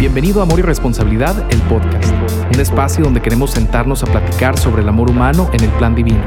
[0.00, 2.10] Bienvenido a Amor y Responsabilidad, el podcast,
[2.54, 6.24] un espacio donde queremos sentarnos a platicar sobre el amor humano en el plan divino.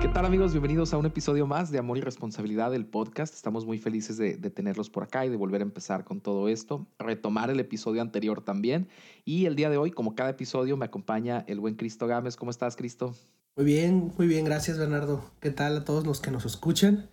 [0.00, 0.52] ¿Qué tal amigos?
[0.52, 3.34] Bienvenidos a un episodio más de Amor y Responsabilidad, el podcast.
[3.34, 6.48] Estamos muy felices de, de tenerlos por acá y de volver a empezar con todo
[6.48, 8.86] esto, retomar el episodio anterior también.
[9.24, 12.36] Y el día de hoy, como cada episodio, me acompaña el buen Cristo Gámez.
[12.36, 13.16] ¿Cómo estás, Cristo?
[13.56, 15.30] Muy bien, muy bien, gracias Bernardo.
[15.40, 17.08] ¿Qué tal a todos los que nos escuchan?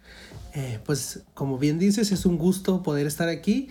[0.53, 3.69] Eh, pues como bien dices, es un gusto poder estar aquí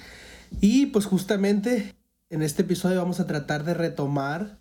[0.63, 1.95] y pues justamente
[2.31, 4.59] en este episodio vamos a tratar de retomar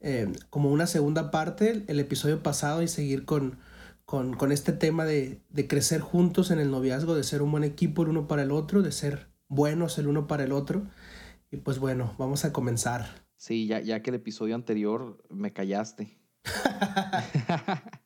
[0.00, 3.56] eh, como una segunda parte el episodio pasado y seguir con,
[4.04, 7.64] con, con este tema de, de, crecer juntos en el noviazgo, de ser un buen
[7.64, 10.86] equipo el uno para el otro, de ser buenos el uno para el otro.
[11.50, 13.24] Y pues bueno, vamos a comenzar.
[13.38, 16.23] Sí, ya, ya que el episodio anterior me callaste.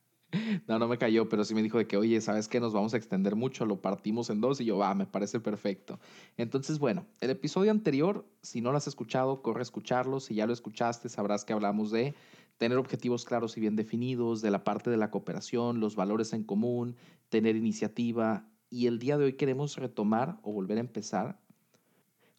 [0.66, 2.60] no, no me cayó, pero sí me dijo de que, oye, ¿sabes qué?
[2.60, 5.98] Nos vamos a extender mucho, lo partimos en dos y yo, va, me parece perfecto.
[6.36, 10.20] Entonces, bueno, el episodio anterior, si no lo has escuchado, corre a escucharlo.
[10.20, 12.14] Si ya lo escuchaste, sabrás que hablamos de
[12.58, 16.44] tener objetivos claros y bien definidos, de la parte de la cooperación, los valores en
[16.44, 16.96] común,
[17.28, 18.48] tener iniciativa.
[18.70, 21.40] Y el día de hoy queremos retomar o volver a empezar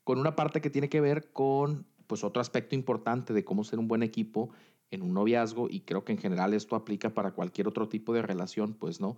[0.03, 3.77] con una parte que tiene que ver con pues otro aspecto importante de cómo ser
[3.77, 4.49] un buen equipo
[4.91, 8.21] en un noviazgo, y creo que en general esto aplica para cualquier otro tipo de
[8.21, 9.17] relación, pues no,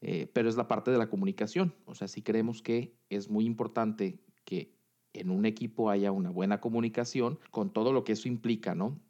[0.00, 1.74] eh, pero es la parte de la comunicación.
[1.86, 4.74] O sea, si creemos que es muy importante que
[5.12, 9.00] en un equipo haya una buena comunicación con todo lo que eso implica, ¿no?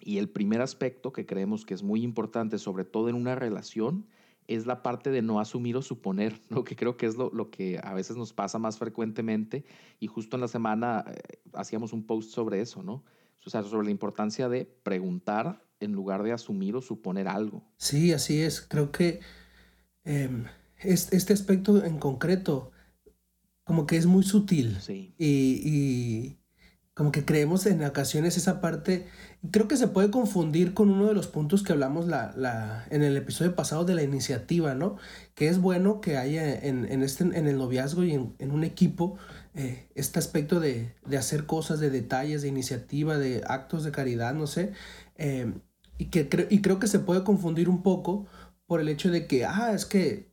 [0.00, 4.06] Y el primer aspecto que creemos que es muy importante, sobre todo en una relación,
[4.48, 7.50] es la parte de no asumir o suponer, lo que creo que es lo, lo,
[7.50, 9.64] que a veces nos pasa más frecuentemente.
[10.00, 13.04] Y justo en la semana eh, hacíamos un post sobre eso, ¿no?
[13.44, 17.64] O sea, sobre la importancia de preguntar en lugar de asumir o suponer algo.
[17.76, 18.60] Sí, así es.
[18.60, 19.20] Creo que
[20.04, 20.44] eh,
[20.78, 22.70] este aspecto en concreto
[23.64, 24.78] como que es muy sutil.
[24.80, 25.14] Sí.
[25.18, 26.38] Y, y,
[26.94, 29.06] como que creemos en ocasiones esa parte,
[29.50, 33.02] creo que se puede confundir con uno de los puntos que hablamos la, la, en
[33.02, 34.96] el episodio pasado de la iniciativa, ¿no?
[35.34, 38.62] Que es bueno que haya en, en, este, en el noviazgo y en, en un
[38.62, 39.16] equipo
[39.54, 44.34] eh, este aspecto de, de, hacer cosas, de detalles, de iniciativa, de actos de caridad,
[44.34, 44.72] no sé.
[45.16, 45.52] Eh,
[45.98, 48.26] y, que y creo que se puede confundir un poco
[48.66, 50.32] por el hecho de que, ah, es que,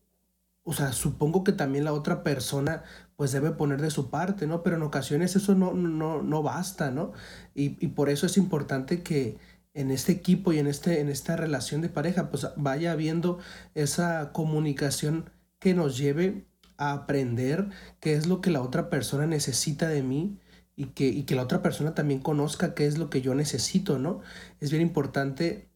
[0.63, 2.84] o sea, supongo que también la otra persona
[3.16, 4.63] pues debe poner de su parte, ¿no?
[4.63, 7.12] Pero en ocasiones eso no, no, no basta, ¿no?
[7.53, 9.38] Y, y por eso es importante que
[9.74, 13.40] en este equipo y en, este, en esta relación de pareja pues vaya habiendo
[13.75, 15.29] esa comunicación
[15.59, 16.48] que nos lleve
[16.79, 17.69] a aprender
[18.00, 20.40] qué es lo que la otra persona necesita de mí
[20.75, 24.00] y que, y que la otra persona también conozca qué es lo que yo necesito,
[24.00, 24.22] ¿no?
[24.62, 25.69] Es bien importante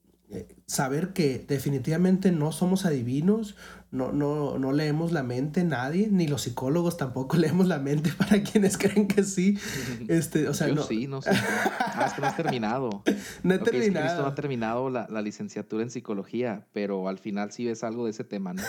[0.65, 3.55] saber que definitivamente no somos adivinos,
[3.93, 8.41] no, no, no leemos la mente nadie, ni los psicólogos tampoco leemos la mente para
[8.41, 9.57] quienes creen que sí.
[10.07, 10.83] Este, o sea, Yo no.
[10.83, 11.29] sí, no sé.
[11.31, 13.03] Ah, es que no has terminado.
[13.43, 14.05] No he okay, terminado.
[14.07, 17.83] Es que no ha terminado la, la, licenciatura en psicología, pero al final sí ves
[17.83, 18.63] algo de ese tema, ¿no?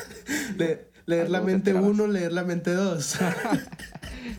[0.58, 3.18] Le, leer la mente uno, leer la mente dos.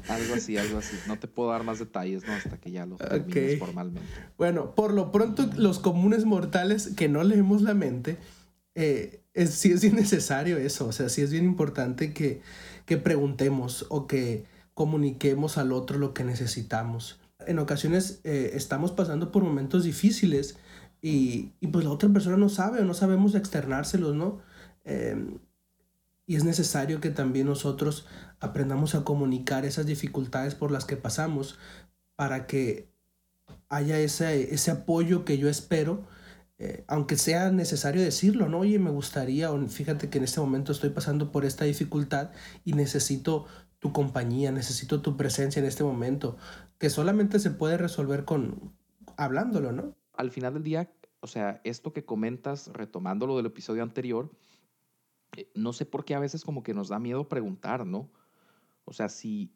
[0.08, 0.96] algo así, algo así.
[1.08, 2.34] No te puedo dar más detalles, ¿no?
[2.34, 3.58] Hasta que ya lo termines okay.
[3.58, 4.08] formalmente.
[4.38, 8.18] Bueno, por lo pronto, los comunes mortales que no leemos la mente,
[8.76, 12.42] eh, es, sí es bien necesario eso, o sea, sí es bien importante que,
[12.86, 17.20] que preguntemos o que comuniquemos al otro lo que necesitamos.
[17.46, 20.58] En ocasiones eh, estamos pasando por momentos difíciles
[21.02, 24.40] y, y, pues la otra persona no sabe o no sabemos externárselos, ¿no?
[24.86, 25.38] Eh,
[26.26, 28.08] y es necesario que también nosotros
[28.40, 31.60] aprendamos a comunicar esas dificultades por las que pasamos
[32.16, 32.90] para que
[33.70, 36.08] haya ese, ese apoyo que yo espero
[36.58, 38.60] eh, aunque sea necesario decirlo, ¿no?
[38.60, 42.32] Oye, me gustaría, o fíjate que en este momento estoy pasando por esta dificultad
[42.64, 43.46] y necesito
[43.80, 46.38] tu compañía, necesito tu presencia en este momento,
[46.78, 48.74] que solamente se puede resolver con
[49.18, 49.96] hablándolo, ¿no?
[50.14, 54.32] Al final del día, o sea, esto que comentas, retomando lo del episodio anterior,
[55.36, 58.12] eh, no sé por qué a veces como que nos da miedo preguntar, ¿no?
[58.86, 59.54] O sea, si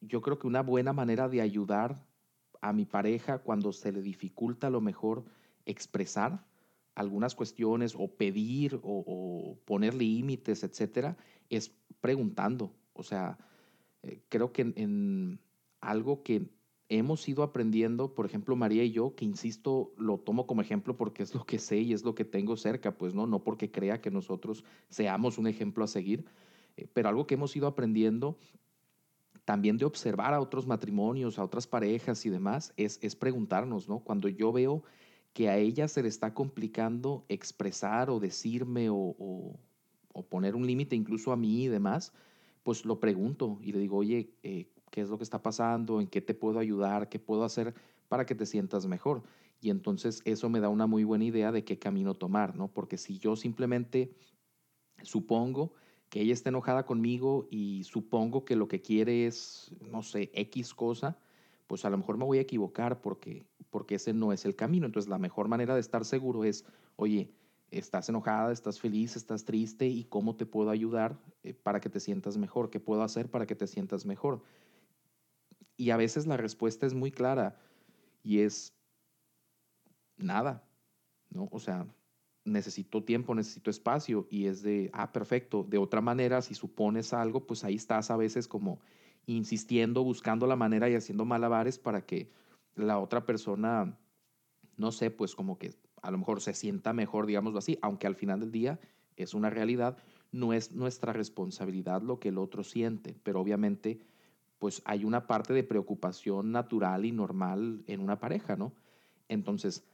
[0.00, 2.04] yo creo que una buena manera de ayudar
[2.60, 5.24] a mi pareja cuando se le dificulta a lo mejor
[5.66, 6.44] expresar
[6.94, 11.16] algunas cuestiones o pedir o, o poner límites, etcétera,
[11.48, 12.74] es preguntando.
[12.92, 13.38] O sea,
[14.02, 15.40] eh, creo que en, en,
[15.80, 16.48] algo que
[16.88, 21.22] hemos ido aprendiendo, por ejemplo, María y yo, que insisto, lo tomo como ejemplo porque
[21.22, 24.00] es lo que sé y es lo que tengo cerca, pues no, no porque crea
[24.00, 26.24] que nosotros seamos un ejemplo a seguir,
[26.76, 28.36] eh, pero algo que hemos ido aprendiendo
[29.44, 34.00] también de observar a otros matrimonios, a otras parejas y demás, es, es preguntarnos, ¿no?
[34.00, 34.84] Cuando yo veo
[35.32, 40.94] que a ella se le está complicando expresar o decirme o, o, poner un límite
[40.94, 42.12] incluso a mí y demás,
[42.62, 46.06] pues lo pregunto y le digo, oye, eh, qué es lo que está pasando, en
[46.06, 47.74] qué te puedo ayudar, qué puedo hacer
[48.08, 49.22] para que te sientas mejor.
[49.60, 52.68] Y entonces eso me da una muy buena idea de qué camino tomar, ¿no?
[52.68, 54.12] Porque si yo simplemente
[55.02, 55.72] supongo
[56.08, 60.74] que ella está enojada conmigo y supongo que lo que quiere es, no sé, X
[60.74, 61.16] cosa,
[61.72, 64.84] pues a lo mejor me voy a equivocar porque, porque ese no es el camino.
[64.84, 66.66] Entonces la mejor manera de estar seguro es,
[66.96, 67.32] oye,
[67.70, 71.98] estás enojada, estás feliz, estás triste y cómo te puedo ayudar eh, para que te
[71.98, 74.42] sientas mejor, qué puedo hacer para que te sientas mejor.
[75.78, 77.58] Y a veces la respuesta es muy clara
[78.22, 78.74] y es
[80.18, 80.68] nada,
[81.30, 81.48] ¿no?
[81.52, 81.86] O sea,
[82.44, 85.64] necesito tiempo, necesito espacio y es de, ah, perfecto.
[85.66, 88.78] De otra manera, si supones algo, pues ahí estás a veces como
[89.26, 92.30] insistiendo, buscando la manera y haciendo malabares para que
[92.74, 93.98] la otra persona,
[94.76, 98.16] no sé, pues como que a lo mejor se sienta mejor, digámoslo así, aunque al
[98.16, 98.80] final del día
[99.16, 99.96] es una realidad,
[100.32, 104.00] no es nuestra responsabilidad lo que el otro siente, pero obviamente
[104.58, 108.72] pues hay una parte de preocupación natural y normal en una pareja, ¿no?
[109.28, 109.84] Entonces,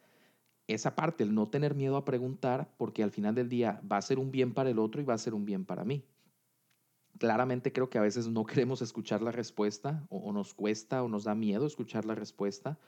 [0.67, 4.03] esa parte, el no tener miedo a preguntar, porque al final del día va a
[4.03, 6.05] ser un bien para el otro y va a ser un bien para mí.
[7.19, 11.25] Claramente creo que a veces no queremos escuchar la respuesta o, nos cuesta o nos
[11.25, 12.79] da miedo escuchar la respuesta,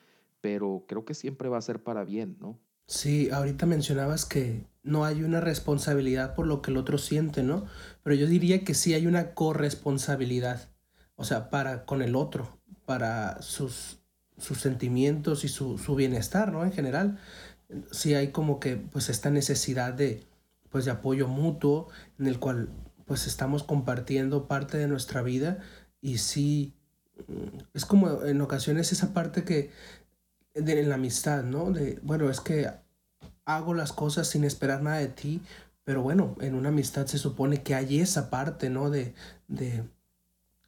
[0.40, 2.58] pero creo que siempre va a ser para bien, ¿no?
[2.86, 7.66] Sí, ahorita mencionabas que no hay una responsabilidad por lo que el otro siente, ¿no?
[8.02, 10.70] Pero yo diría que sí hay una corresponsabilidad
[11.20, 13.98] o sea, para con el otro, para sus,
[14.38, 16.64] sus sentimientos y su, su, bienestar, ¿no?
[16.64, 17.18] En general,
[17.90, 20.26] sí hay como que pues esta necesidad de,
[20.70, 21.88] pues, de apoyo mutuo
[22.18, 22.70] en el cual
[23.10, 25.58] pues estamos compartiendo parte de nuestra vida
[26.00, 26.76] y sí,
[27.26, 29.72] mm, es como en ocasiones esa parte que,
[30.54, 31.72] de, en la amistad, ¿no?
[31.72, 32.70] De, bueno, es que
[33.44, 35.42] hago las cosas sin esperar nada de ti,
[35.82, 38.90] pero bueno, en una amistad se supone que hay esa parte, ¿no?
[38.90, 39.12] De,
[39.48, 39.82] de,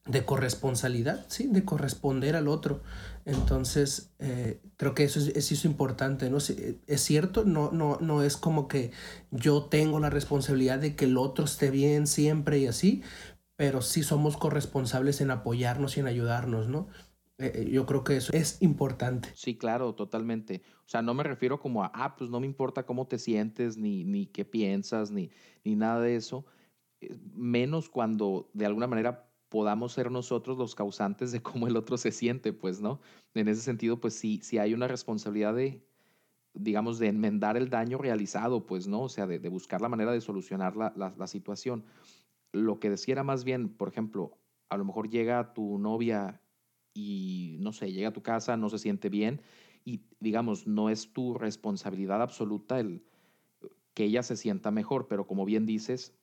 [0.04, 2.82] de corresponsabilidad, sí, de corresponder al otro.
[3.24, 6.38] Entonces, eh, creo que eso es, es, importante, ¿no?
[6.38, 8.90] Es cierto, no, no, no es como que
[9.30, 13.02] yo tengo la responsabilidad de que el otro esté bien siempre y así,
[13.54, 16.88] pero sí somos corresponsables en apoyarnos y en ayudarnos, ¿no?
[17.38, 19.28] Eh, eh, yo creo que eso es importante.
[19.34, 20.62] Sí, claro, totalmente.
[20.84, 23.76] O sea, no me refiero como a, ah, pues no me importa cómo te sientes,
[23.76, 25.30] ni, ni qué piensas, ni,
[25.64, 26.44] ni nada de eso,
[27.34, 32.10] menos cuando de alguna manera podamos ser nosotros los causantes de cómo el otro se
[32.10, 33.00] siente, pues, ¿no?
[33.34, 35.86] En ese sentido, pues sí, sí hay una responsabilidad de,
[36.54, 39.02] digamos, de enmendar el daño realizado, pues, ¿no?
[39.02, 41.84] O sea, de, buscar la manera de solucionar la, la, situación.
[42.52, 44.38] Lo que decía más bien, por ejemplo,
[44.70, 46.40] a lo mejor llega tu novia
[46.94, 49.42] y, no sé, llega a tu casa, no se siente bien
[49.84, 53.04] y, digamos, no es tu responsabilidad absoluta el
[53.92, 56.16] que ella se sienta mejor, pero como bien dices,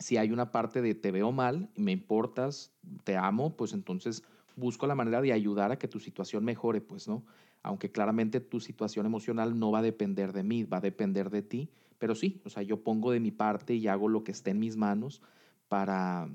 [0.00, 2.72] si hay una parte de te veo mal, me importas,
[3.04, 4.24] te amo, pues entonces
[4.56, 7.24] busco la manera de ayudar a que tu situación mejore, pues, ¿no?
[7.62, 11.42] Aunque claramente tu situación emocional no va a depender de mí, va a depender de
[11.42, 14.50] ti, pero sí, o sea, yo pongo de mi parte y hago lo que esté
[14.50, 15.20] en mis manos
[15.68, 16.30] para,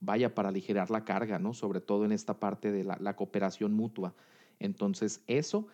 [0.00, 1.54] vaya, para aligerar la carga, ¿no?
[1.54, 4.14] Sobre todo en esta parte de la, cooperación mutua.
[4.58, 5.66] Entonces, eso,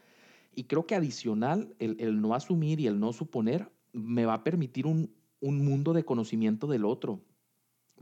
[0.54, 4.44] y creo que adicional, el, el no asumir y el no suponer me va a
[4.44, 5.10] permitir un,
[5.44, 7.20] un mundo de conocimiento del otro,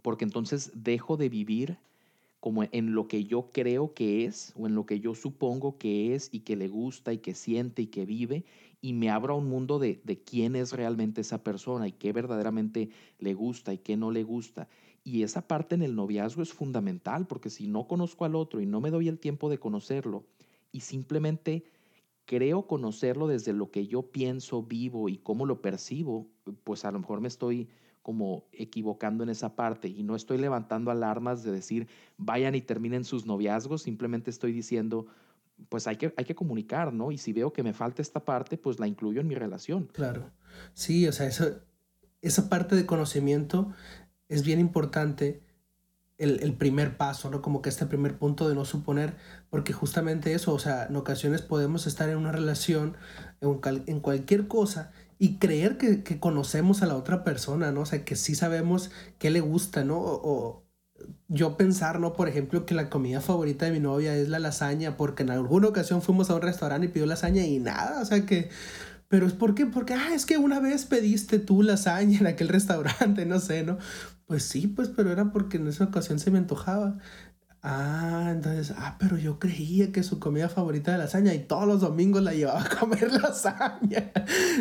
[0.01, 1.77] porque entonces dejo de vivir
[2.39, 6.15] como en lo que yo creo que es o en lo que yo supongo que
[6.15, 8.45] es y que le gusta y que siente y que vive
[8.81, 12.13] y me abro a un mundo de, de quién es realmente esa persona y qué
[12.13, 14.69] verdaderamente le gusta y qué no le gusta.
[15.03, 18.67] Y esa parte en el noviazgo es fundamental porque si no conozco al otro y
[18.67, 20.25] no me doy el tiempo de conocerlo
[20.71, 21.65] y simplemente
[22.25, 26.29] creo conocerlo desde lo que yo pienso, vivo y cómo lo percibo,
[26.65, 27.69] pues a lo mejor me estoy
[28.03, 31.87] como equivocando en esa parte y no estoy levantando alarmas de decir
[32.17, 35.07] vayan y terminen sus noviazgos, simplemente estoy diciendo
[35.69, 37.13] pues hay que, hay que comunicar, ¿no?
[37.13, 39.89] Y si veo que me falta esta parte, pues la incluyo en mi relación.
[39.93, 40.31] Claro.
[40.75, 41.61] Sí, o sea, eso,
[42.21, 43.73] esa parte de conocimiento
[44.29, 45.43] es bien importante
[46.23, 47.43] el, primer paso, ¿no?
[47.43, 49.15] Como que este primer punto de no suponer,
[49.51, 52.97] porque justamente eso, o sea, en ocasiones podemos estar en una relación,
[53.41, 57.81] en, cualquier cosa, y creer que, conocemos a la otra persona, ¿no?
[57.83, 59.99] O sea, que sí sabemos qué le gusta, ¿no?
[59.99, 60.65] O,
[61.27, 62.13] yo pensar, ¿no?
[62.13, 65.69] Por ejemplo, que la comida favorita de mi novia es la lasaña, porque en alguna
[65.69, 68.51] ocasión fuimos a un restaurante y pidió lasaña y nada, o sea que...
[69.09, 73.27] Pero es porque, porque, ah, es que una vez pediste tú lasaña en aquel restaurante,
[73.27, 73.77] no sé, ¿no?
[74.33, 76.97] Pues sí, pues, pero era porque en esa ocasión se me antojaba.
[77.61, 81.83] Ah, entonces, ah, pero yo creía que su comida favorita era lasaña y todos los
[81.83, 84.11] domingos la llevaba a comer lasaña.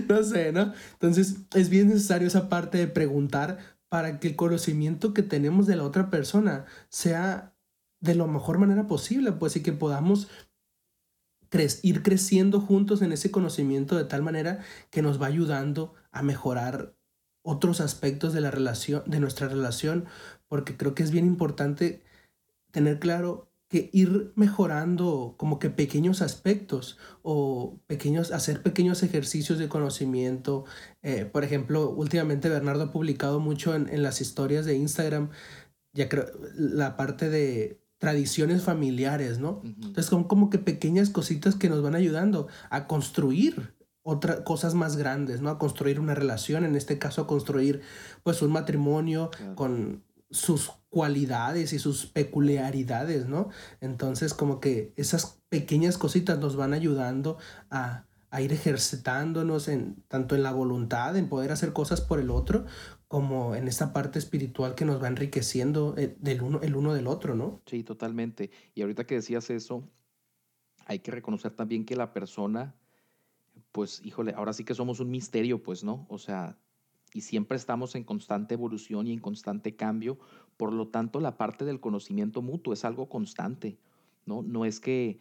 [0.09, 0.73] no sé, ¿no?
[0.91, 5.77] Entonces, es bien necesario esa parte de preguntar para que el conocimiento que tenemos de
[5.77, 7.55] la otra persona sea
[8.01, 10.27] de la mejor manera posible, pues, y que podamos
[11.81, 14.59] ir creciendo juntos en ese conocimiento de tal manera
[14.89, 16.97] que nos va ayudando a mejorar
[17.43, 20.05] otros aspectos de la relación, de nuestra relación,
[20.47, 22.03] porque creo que es bien importante
[22.71, 29.69] tener claro que ir mejorando como que pequeños aspectos o pequeños, hacer pequeños ejercicios de
[29.69, 30.65] conocimiento.
[31.01, 35.29] Eh, por ejemplo, últimamente Bernardo ha publicado mucho en, en las historias de Instagram,
[35.93, 39.61] ya creo, la parte de tradiciones familiares, ¿no?
[39.63, 44.97] Entonces son como que pequeñas cositas que nos van ayudando a construir otras cosas más
[44.97, 45.49] grandes, ¿no?
[45.49, 47.81] A construir una relación, en este caso a construir
[48.23, 53.49] pues un matrimonio con sus cualidades y sus peculiaridades, ¿no?
[53.79, 57.37] Entonces como que esas pequeñas cositas nos van ayudando
[57.69, 58.05] a,
[58.39, 62.65] ir ejercitándonos en tanto en la voluntad, en poder hacer cosas por el otro,
[63.09, 66.93] como en esta parte espiritual que nos va enriqueciendo el, eh, del uno, el uno
[66.93, 67.61] del otro, ¿no?
[67.65, 68.49] Sí, totalmente.
[68.73, 69.83] Y ahorita que decías eso,
[70.85, 72.73] hay que reconocer también que la persona,
[73.71, 76.05] pues, híjole, ahora sí que somos un misterio, pues, ¿no?
[76.09, 76.57] O sea,
[77.13, 80.17] y siempre estamos en constante evolución y en constante cambio.
[80.57, 83.77] Por lo tanto, la parte del conocimiento mutuo es algo constante,
[84.25, 84.41] ¿no?
[84.43, 85.19] No es que,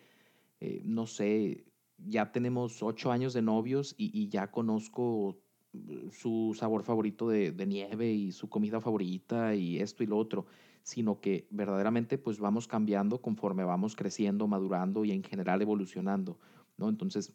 [0.61, 1.65] eh, no sé,
[1.99, 5.41] ya tenemos ocho años de novios y, ya conozco
[5.73, 10.19] mm, su sabor favorito de, de, nieve y su comida favorita y esto y lo
[10.19, 10.47] otro,
[10.83, 16.39] sino que verdaderamente pues vamos cambiando conforme vamos creciendo, madurando y en general evolucionando,
[16.79, 16.89] ¿no?
[16.89, 17.33] Entonces,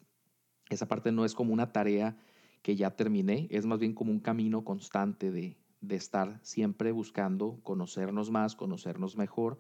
[0.70, 2.18] esa parte no es como una tarea
[2.62, 7.60] que ya terminé, es más bien como un camino constante de, de estar siempre buscando
[7.64, 9.60] conocernos más, conocernos mejor,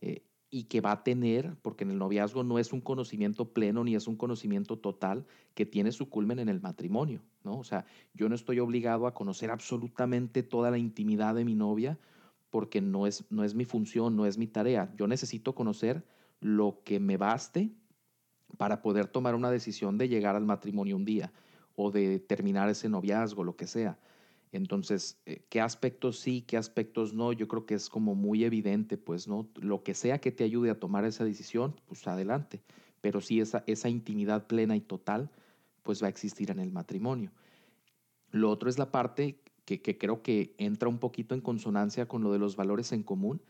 [0.00, 3.84] eh, y que va a tener, porque en el noviazgo no es un conocimiento pleno
[3.84, 7.58] ni es un conocimiento total que tiene su culmen en el matrimonio, ¿no?
[7.58, 11.98] O sea, yo no estoy obligado a conocer absolutamente toda la intimidad de mi novia
[12.50, 14.92] porque no es, no es mi función, no es mi tarea.
[14.98, 16.04] Yo necesito conocer
[16.40, 17.70] lo que me baste
[18.56, 21.32] para poder tomar una decisión de llegar al matrimonio un día
[21.76, 23.98] o de terminar ese noviazgo, lo que sea.
[24.52, 27.32] Entonces, eh, ¿qué aspectos sí, qué aspectos no?
[27.32, 29.48] Yo creo que es como muy evidente, pues, ¿no?
[29.56, 32.62] Lo que sea que te ayude a tomar esa decisión, pues adelante.
[33.00, 35.30] Pero sí, esa, esa intimidad plena y total,
[35.82, 37.32] pues va a existir en el matrimonio.
[38.30, 42.22] Lo otro es la parte que, que creo que entra un poquito en consonancia con
[42.22, 43.40] lo de los valores en común,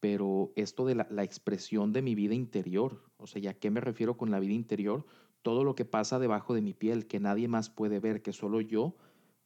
[0.00, 4.16] pero esto de la, expresión de mi vida interior, o sea, ¿ya qué me refiero
[4.16, 5.06] con la vida interior?
[5.42, 8.60] todo lo que pasa debajo de mi piel, que nadie más puede ver, que solo
[8.60, 8.94] yo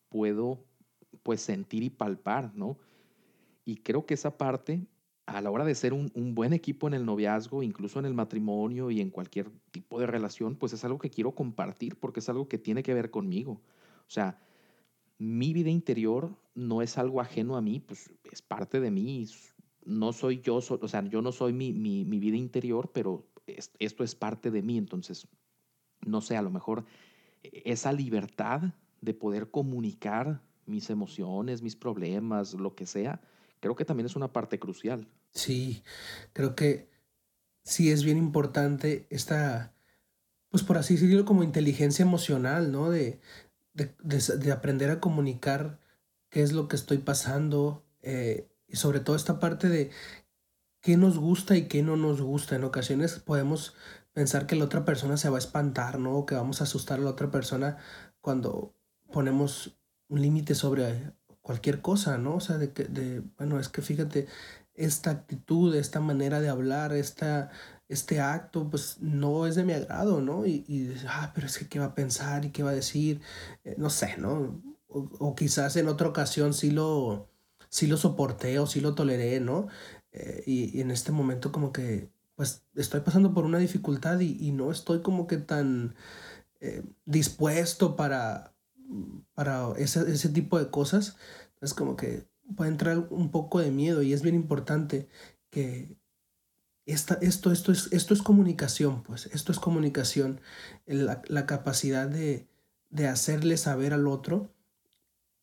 [0.08, 0.64] puedo
[1.22, 2.78] pues sentir y palpar, ¿no?
[3.64, 4.86] Y creo que esa parte,
[5.26, 8.90] a la hora de ser un, buen equipo en el noviazgo, incluso en el matrimonio
[8.90, 12.48] y en cualquier tipo de relación, pues es algo que quiero compartir porque es algo
[12.48, 13.62] que tiene que ver conmigo.
[14.06, 14.38] O sea,
[15.18, 19.26] mi vida interior no es algo ajeno a mí, pues es parte de mí.
[19.84, 24.14] No soy yo, o sea, yo no soy mi, mi, vida interior, pero esto es
[24.14, 24.78] parte de mí.
[24.78, 25.28] Entonces,
[26.04, 26.84] no sé, a lo mejor
[27.42, 28.62] esa libertad
[29.00, 33.20] de poder comunicar mis emociones, mis problemas, lo que sea,
[33.60, 35.08] creo que también es una parte crucial.
[35.32, 35.82] Sí,
[36.32, 36.88] creo que
[37.62, 39.74] sí es bien importante esta,
[40.50, 42.90] pues por así decirlo, como inteligencia emocional, ¿no?
[42.90, 43.20] De,
[43.74, 45.80] de, aprender a comunicar
[46.30, 49.92] qué es lo que estoy pasando eh, y sobre todo esta parte de
[50.80, 52.56] qué nos gusta y qué no nos gusta.
[52.56, 53.76] En ocasiones podemos
[54.12, 56.26] pensar que la otra persona se va a espantar, ¿no?
[56.26, 57.76] que vamos a asustar a la otra persona
[58.20, 58.74] cuando
[59.12, 59.78] ponemos
[60.08, 62.34] un límite sobre cualquier cosa, ¿no?
[62.34, 64.26] O sea, de que, de, bueno, es que fíjate,
[64.74, 67.50] esta actitud, esta manera de hablar, esta,
[67.88, 70.46] este acto, pues no es de mi agrado, ¿no?
[70.46, 73.20] Y, y ah, pero es que qué va a pensar y qué va a decir,
[73.62, 74.60] eh, no sé, ¿no?
[74.88, 77.28] O, quizás en otra ocasión sí lo,
[77.74, 79.66] sí lo soporté o sí lo toleré, ¿no?
[80.12, 84.52] Eh, y, y, en este momento como que pues estoy pasando por una dificultad y,
[84.52, 85.96] no estoy como que tan
[86.60, 88.54] eh, dispuesto para,
[89.34, 91.16] para ese, ese, tipo de cosas.
[91.60, 95.08] Es como que puede entrar un poco de miedo y es bien importante
[95.50, 95.96] que
[96.86, 100.40] esta, esto, esto, es, esto es comunicación, pues esto es comunicación,
[100.86, 102.46] la, la capacidad de,
[102.90, 104.54] de hacerle saber al otro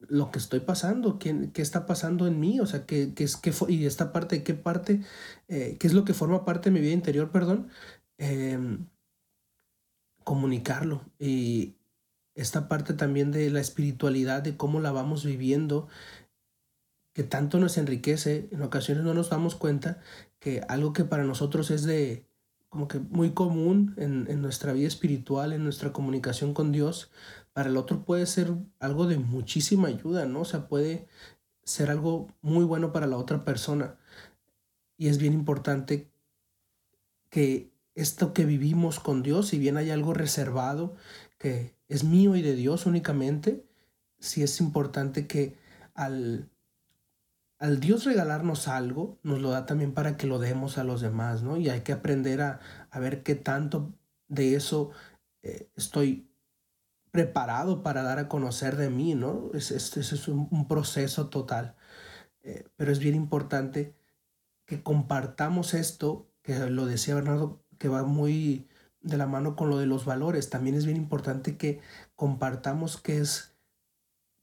[0.09, 3.37] lo que estoy pasando, qué, qué está pasando en mí, o sea, qué, qué es,
[3.37, 5.01] qué, y esta parte, qué parte,
[5.47, 7.69] eh, qué es lo que forma parte de mi vida interior, perdón,
[8.17, 8.87] em,
[10.23, 11.01] comunicarlo.
[11.19, 11.75] Y
[12.35, 15.87] esta parte también de la espiritualidad, de cómo la vamos viviendo,
[17.13, 19.99] que tanto nos enriquece, en ocasiones no nos damos cuenta
[20.39, 22.25] que algo que para nosotros es de
[22.69, 27.11] como que muy común en, en nuestra vida espiritual, en nuestra comunicación con Dios,
[27.53, 30.41] para el otro puede ser algo de muchísima ayuda, ¿no?
[30.41, 31.07] O sea, puede
[31.63, 33.97] ser algo muy bueno para la otra persona.
[34.97, 36.11] Y es bien importante
[37.29, 40.95] que esto que vivimos con Dios, si bien hay algo reservado
[41.37, 43.65] que es mío y de Dios únicamente,
[44.19, 45.57] sí es importante que
[45.93, 46.49] al,
[47.57, 51.43] al Dios regalarnos algo, nos lo da también para que lo demos a los demás,
[51.43, 51.57] ¿no?
[51.57, 52.59] Y hay que aprender a,
[52.99, 53.93] ver qué tanto
[54.27, 54.91] de eso
[55.41, 56.30] eh, estoy
[57.11, 59.51] preparado para dar a conocer de mí, ¿no?
[59.53, 61.75] Es, es, es un, proceso total.
[62.43, 63.95] Eh, pero es bien importante
[64.65, 68.67] que compartamos esto, que lo decía Bernardo, que va muy
[69.01, 70.49] de la mano con lo de los valores.
[70.49, 71.81] También es bien importante que
[72.15, 73.51] compartamos qué es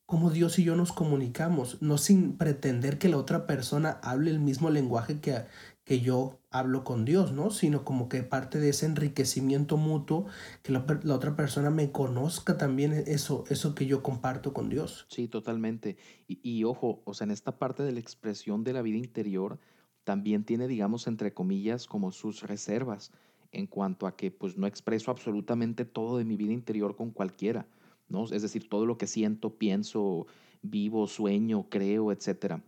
[0.09, 4.41] cómo Dios y yo nos comunicamos, no sin pretender que la otra persona hable el
[4.41, 5.45] mismo lenguaje que,
[5.89, 7.51] que yo hablo con Dios, ¿no?
[7.51, 10.27] Sino como que parte de ese enriquecimiento mutuo,
[10.63, 15.07] que la, otra persona me conozca también eso, eso que yo comparto con Dios.
[15.09, 15.97] Sí, totalmente.
[16.27, 19.59] Y, y ojo, o sea, en esta parte de la expresión de la vida interior,
[20.05, 23.11] también tiene, digamos, entre comillas, como sus reservas
[23.51, 27.67] en cuanto a que pues no expreso absolutamente todo de mi vida interior con cualquiera,
[28.09, 28.25] ¿no?
[28.25, 30.27] Es decir, todo lo que siento, pienso,
[30.61, 32.63] vivo, sueño, creo, etcétera.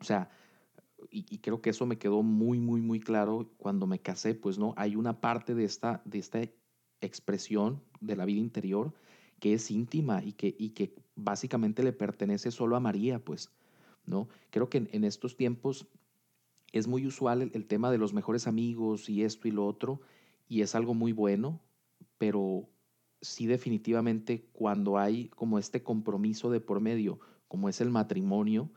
[0.00, 0.30] O sea,
[1.10, 4.74] y, creo que eso me quedó muy, muy, muy claro cuando me casé, pues no,
[4.76, 6.40] hay una parte de esta, de esta
[7.00, 8.92] expresión de la vida interior
[9.38, 13.50] que es íntima y que, y que básicamente le pertenece solo a María, pues,
[14.04, 14.28] ¿no?
[14.50, 15.86] Creo que en, estos tiempos
[16.72, 20.02] es muy usual el, el, tema de los mejores amigos y esto y lo otro,
[20.48, 21.60] y es algo muy bueno,
[22.18, 22.68] pero
[23.22, 28.70] sí definitivamente cuando hay como este compromiso de por medio, como es el matrimonio,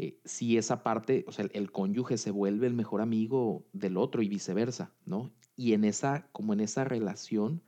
[0.00, 4.22] eh, si esa parte, o sea, el, cónyuge se vuelve el mejor amigo del otro
[4.22, 5.32] y viceversa, ¿no?
[5.56, 7.62] Y en esa, como en esa relación,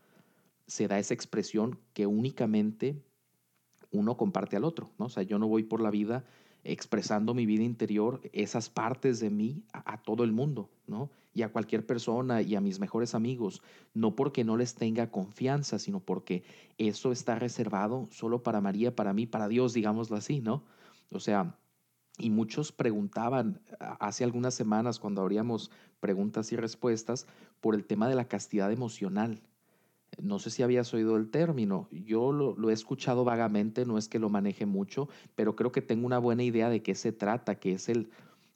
[0.69, 3.03] se da esa expresión que únicamente
[3.91, 5.07] uno comparte al otro, ¿no?
[5.07, 6.25] O sea, yo no voy por la vida
[6.63, 11.11] expresando mi vida interior, esas partes de mí a, a, todo el mundo, ¿no?
[11.35, 13.61] Y a cualquier persona y a mis mejores amigos,
[13.93, 16.45] no porque no les tenga confianza, sino porque
[16.79, 20.63] eso está reservado solo para María, para mí, para Dios, digámoslo así, ¿no?
[21.11, 21.57] O sea,
[22.21, 27.27] y muchos preguntaban hace algunas semanas cuando abríamos preguntas y respuestas
[27.61, 29.43] por el tema de la castidad emocional.
[30.21, 31.89] No sé si habías oído el término.
[31.91, 36.07] Yo lo, he escuchado vagamente, no es que lo maneje mucho, pero creo que tengo
[36.07, 38.11] una buena idea de qué se trata, que es el,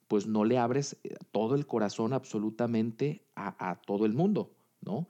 [0.07, 4.51] pues no le abres eh, todo el corazón absolutamente a, todo el mundo,
[4.81, 5.07] ¿no?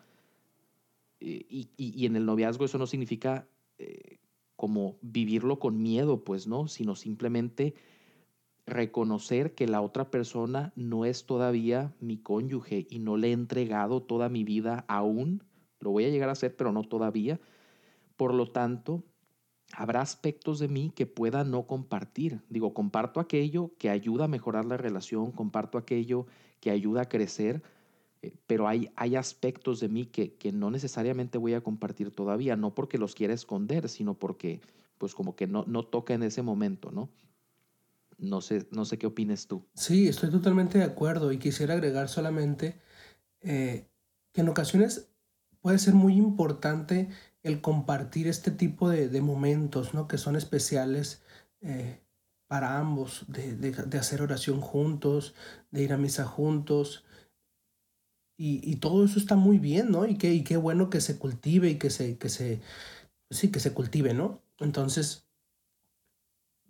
[1.20, 4.20] Eh, y, en el noviazgo eso no significa eh,
[4.56, 6.68] como vivirlo con miedo, pues, ¿no?
[6.68, 7.74] Sino simplemente
[8.66, 14.02] reconocer que la otra persona no es todavía mi cónyuge y no le he entregado
[14.02, 15.44] toda mi vida aún.
[15.80, 17.40] Lo voy a llegar a hacer, pero no todavía.
[18.18, 19.04] Por lo tanto,
[19.74, 22.42] habrá aspectos de mí que pueda no compartir.
[22.50, 26.26] Digo, comparto aquello que ayuda a mejorar la relación, comparto aquello
[26.60, 27.62] que ayuda a crecer,
[28.22, 32.56] eh, pero hay, hay aspectos de mí que, que no necesariamente voy a compartir todavía,
[32.56, 34.62] no porque los quiera esconder, sino porque
[34.98, 37.10] pues como que no, no toca en ese momento, ¿no?
[38.18, 39.68] No sé, no sé qué opines tú.
[39.74, 42.80] Sí, estoy totalmente de acuerdo y quisiera agregar solamente
[43.42, 43.88] eh,
[44.32, 45.10] que en ocasiones
[45.62, 47.10] puede ser muy importante
[47.44, 50.08] el compartir este tipo de, momentos, ¿no?
[50.08, 51.24] Que son especiales
[51.62, 52.02] eh,
[52.48, 55.36] para ambos, de, hacer oración juntos,
[55.72, 57.06] de ir a misa juntos.
[58.38, 60.06] Y, todo eso está muy bien, ¿no?
[60.06, 62.62] Y qué, y qué bueno que se cultive y que se, que se,
[63.30, 64.44] sí, que se cultive, ¿no?
[64.60, 65.25] Entonces,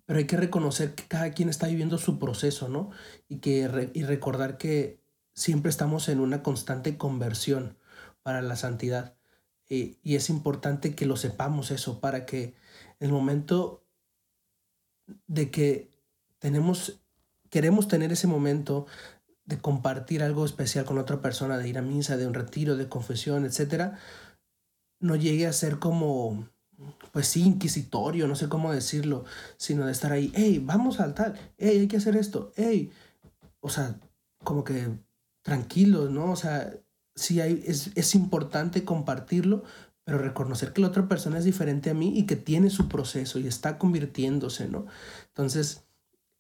[0.05, 2.91] pero hay que reconocer que cada quien está viviendo su proceso, ¿no?
[3.27, 5.01] Y, que, y recordar que
[5.33, 7.77] siempre estamos en una constante conversión
[8.23, 9.15] para la santidad.
[9.67, 12.55] Y, y es importante que lo sepamos eso, para que
[12.99, 13.83] el momento
[15.27, 15.91] de que
[16.39, 17.01] tenemos,
[17.49, 18.85] queremos tener ese momento
[19.45, 22.89] de compartir algo especial con otra persona, de ir a misa, de un retiro, de
[22.89, 23.97] confesión, etcétera,
[24.99, 26.49] no llegue a ser como
[27.11, 29.25] pues sí, inquisitorio, no sé cómo decirlo,
[29.57, 32.91] sino de estar ahí, hey, vamos al tal, hey, hay que hacer esto, hey,
[33.59, 33.99] o sea,
[34.43, 34.89] como que
[35.41, 36.31] tranquilos, ¿no?
[36.31, 36.73] O sea,
[37.15, 39.63] sí hay, es, es importante compartirlo,
[40.03, 43.39] pero reconocer que la otra persona es diferente a mí y que tiene su proceso
[43.39, 44.85] y está convirtiéndose, ¿no?
[45.29, 45.85] Entonces,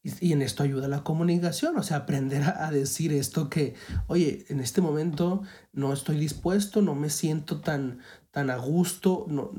[0.03, 3.73] y, en esto ayuda la comunicación, o sea, aprender a, decir esto que,
[4.05, 5.41] oye, en este momento
[5.73, 9.51] no estoy dispuesto, no me siento tan, tan a gusto, no,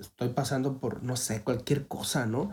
[0.00, 2.50] estoy pasando por, no sé, cualquier cosa, ¿no?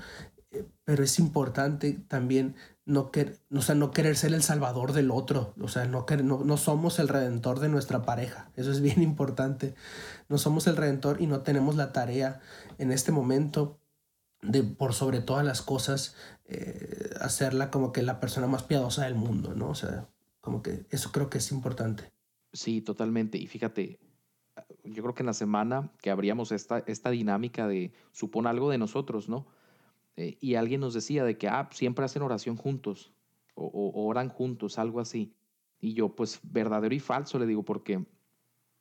[0.52, 5.12] Eh, pero es importante también no, querer, o sea, no querer ser el salvador del
[5.12, 9.02] otro, o sea, no, no, no somos el redentor de nuestra pareja, eso es bien
[9.04, 9.76] importante,
[10.30, 12.42] no somos el redentor y no tenemos la tarea
[12.78, 13.80] en este momento
[14.42, 19.16] de por sobre todas las cosas eh, hacerla como que la persona más piadosa del
[19.16, 19.70] mundo, ¿no?
[19.70, 20.10] O sea,
[20.42, 22.12] como que eso creo que es importante.
[22.52, 23.38] Sí, totalmente.
[23.38, 24.00] Y fíjate,
[24.84, 28.78] yo creo que en la semana que abríamos esta, esta dinámica de supone algo de
[28.78, 29.46] nosotros, ¿no?
[30.16, 33.12] Eh, y alguien nos decía de que, ah, siempre hacen oración juntos
[33.56, 35.34] o, oran juntos, algo así.
[35.80, 38.06] Y yo, pues, verdadero y falso, le digo, porque,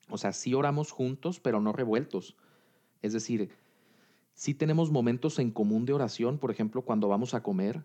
[0.08, 2.36] o sea, sí oramos juntos, pero no revueltos.
[3.00, 3.50] Es decir,
[4.34, 7.84] sí tenemos momentos en común de oración, por ejemplo, cuando vamos a comer,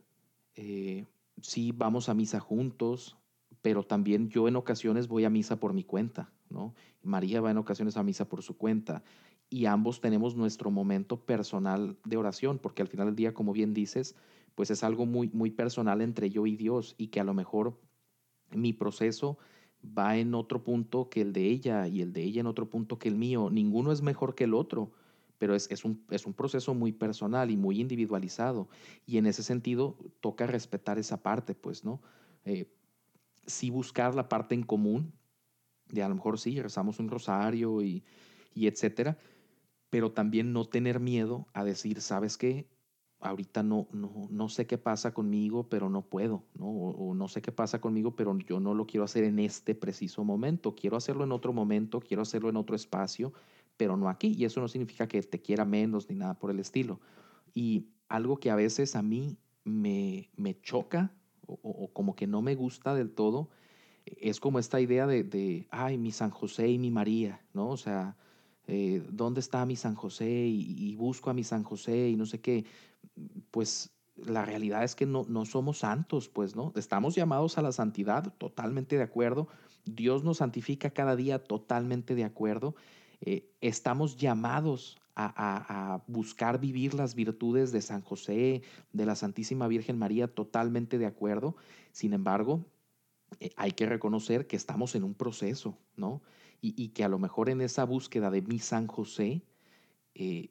[0.56, 1.06] eh,
[1.42, 3.18] sí vamos a misa juntos,
[3.62, 6.32] pero también yo en ocasiones voy a misa por mi cuenta,
[7.04, 9.04] María va en ocasiones a misa por su cuenta
[9.50, 13.74] y ambos tenemos nuestro momento personal de oración, porque al final del día, como bien
[13.74, 14.16] dices,
[14.56, 17.80] pues es algo muy, muy personal entre yo y Dios y que a lo mejor
[18.52, 19.38] mi proceso
[19.98, 23.00] va en otro punto que el de ella y el de ella en otro punto
[23.00, 23.50] que el mío.
[23.50, 24.92] Ninguno es mejor que el otro,
[25.38, 28.68] pero es, es, un, es un proceso muy personal y muy individualizado.
[29.06, 32.02] Y en ese sentido toca respetar esa parte, pues, ¿no?
[32.44, 32.70] Eh,
[33.46, 35.14] sí buscar la parte en común,
[35.90, 38.04] de a lo mejor sí, rezamos un rosario y,
[38.54, 39.18] y etcétera,
[39.90, 42.68] pero también no tener miedo a decir, ¿sabes qué?
[43.20, 46.68] Ahorita no, no, no sé qué pasa conmigo, pero no puedo, ¿no?
[46.68, 50.24] O, no sé qué pasa conmigo, pero yo no lo quiero hacer en este preciso
[50.24, 50.76] momento.
[50.76, 53.34] Quiero hacerlo en otro momento, quiero hacerlo en otro espacio,
[53.76, 54.36] pero no aquí.
[54.38, 57.00] Y eso no significa que te quiera menos ni nada por el estilo.
[57.56, 61.12] Y algo que a veces a mí me, me choca
[61.48, 63.50] o, como que no me gusta del todo,
[64.20, 67.70] es como esta idea de, de, ay, mi San José y mi María, ¿no?
[67.70, 68.16] O sea,
[68.68, 70.30] eh, ¿dónde está mi San José?
[70.30, 72.66] Y, busco a mi San José y no sé qué.
[73.52, 76.74] Pues la realidad es que no, no somos santos, pues, ¿no?
[76.76, 79.48] Estamos llamados a la santidad, totalmente de acuerdo.
[79.86, 82.76] Dios nos santifica cada día, totalmente de acuerdo.
[83.22, 88.62] Eh, estamos llamados a, buscar vivir las virtudes de San José,
[88.94, 91.56] de la Santísima Virgen María, totalmente de acuerdo.
[91.92, 92.66] Sin embargo,
[93.40, 96.22] eh, hay que reconocer que estamos en un proceso, ¿no?
[96.60, 99.44] Y, que a lo mejor en esa búsqueda de mi San José,
[100.16, 100.50] eh,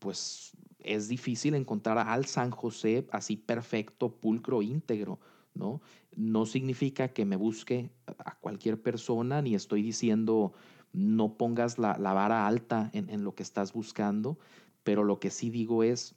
[0.00, 5.20] pues es difícil encontrar al San José así perfecto, pulcro, íntegro,
[5.54, 5.80] ¿no?
[6.16, 10.54] No significa que me busque a cualquier persona, ni estoy diciendo
[10.92, 14.38] no pongas la, vara alta en, lo que estás buscando,
[14.82, 16.16] pero lo que sí digo es,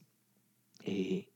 [0.84, 1.31] eh,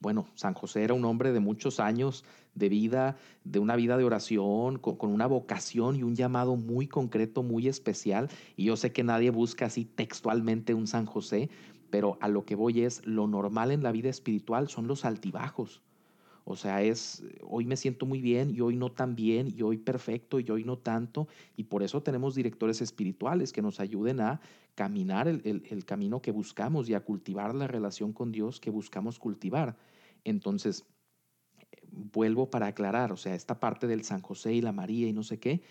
[0.00, 4.04] bueno, San José era un hombre de muchos años de vida, de una vida de
[4.04, 8.28] oración, con, con, una vocación y un llamado muy concreto, muy especial.
[8.56, 11.50] Y yo sé que nadie busca así textualmente un San José,
[11.90, 15.82] pero a lo que voy es, lo normal en la vida espiritual son los altibajos.
[16.48, 19.78] O sea, es, hoy me siento muy bien y hoy no tan bien y hoy
[19.78, 21.26] perfecto y hoy no tanto.
[21.56, 24.40] Y por eso tenemos directores espirituales que nos ayuden a
[24.76, 29.76] caminar el, camino que buscamos y a cultivar la relación con Dios que buscamos cultivar.
[30.22, 30.84] Entonces,
[31.90, 35.24] vuelvo para aclarar, o sea, esta parte del San José y la María y no
[35.24, 35.62] sé qué,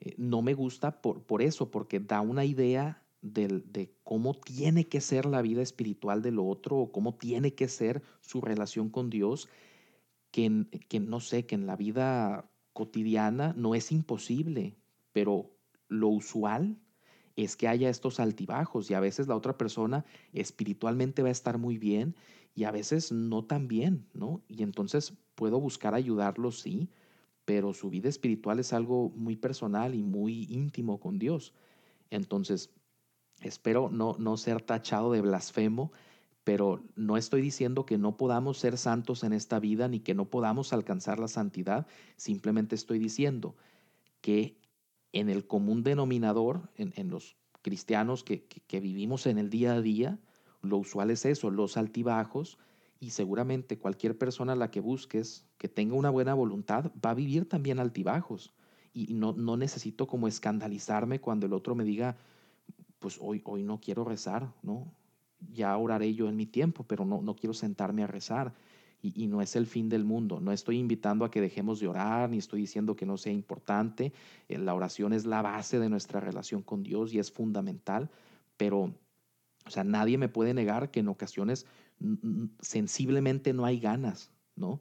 [0.00, 5.00] eh, no me gusta por, por eso, porque da una idea de, cómo tiene que
[5.00, 9.10] ser la vida espiritual de lo otro o cómo tiene que ser su relación con
[9.10, 9.48] Dios
[10.30, 14.76] que, que no sé, que en la vida cotidiana no es imposible,
[15.12, 15.50] pero
[15.88, 16.78] lo usual
[17.36, 21.58] es que haya estos altibajos y a veces la otra persona espiritualmente va a estar
[21.58, 22.14] muy bien
[22.54, 24.42] y a veces no tan bien, ¿no?
[24.48, 26.90] Y entonces puedo buscar ayudarlo, sí,
[27.44, 31.54] pero su vida espiritual es algo muy personal y muy íntimo con Dios.
[32.10, 32.70] Entonces,
[33.40, 35.92] espero no, no ser tachado de blasfemo
[36.44, 40.30] pero no estoy diciendo que no podamos ser santos en esta vida ni que no
[40.30, 43.56] podamos alcanzar la santidad, simplemente estoy diciendo
[44.20, 44.56] que
[45.12, 48.46] en el común denominador, en, los cristianos que,
[48.80, 50.18] vivimos en el día a día,
[50.62, 52.58] lo usual es eso, los altibajos,
[53.00, 57.48] y seguramente cualquier persona la que busques que tenga una buena voluntad va a vivir
[57.48, 58.52] también altibajos.
[58.92, 62.18] Y no, no necesito como escandalizarme cuando el otro me diga,
[62.98, 64.92] pues hoy, hoy no quiero rezar, ¿no?
[65.52, 68.54] Ya oraré yo en mi tiempo, pero no, no quiero sentarme a rezar.
[69.02, 70.40] Y, no es el fin del mundo.
[70.40, 74.12] No estoy invitando a que dejemos de orar, ni estoy diciendo que no sea importante.
[74.46, 78.10] Eh, la oración es la base de nuestra relación con Dios y es fundamental,
[78.58, 78.94] pero,
[79.64, 81.64] o sea, nadie me puede negar que en ocasiones
[82.60, 84.80] sensiblemente no hay ganas, ¿no?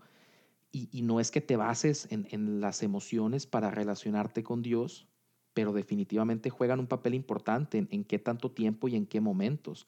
[0.71, 5.07] Y, no es que te bases en, las emociones para relacionarte con Dios,
[5.53, 9.87] pero definitivamente juegan un papel importante en, en qué tanto tiempo y en qué momentos.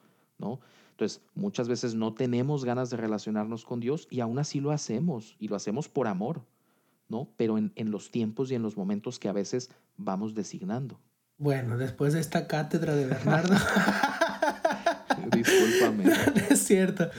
[0.91, 5.35] Entonces, muchas veces no tenemos ganas de relacionarnos con Dios y aún así lo hacemos
[5.39, 6.45] y lo hacemos por amor,
[7.07, 7.29] ¿no?
[7.37, 10.99] Pero en, los tiempos y en los momentos que a veces vamos designando.
[11.37, 13.55] Bueno, después de esta cátedra de Bernardo.
[15.31, 16.05] Discúlpame.
[16.49, 17.09] es cierto.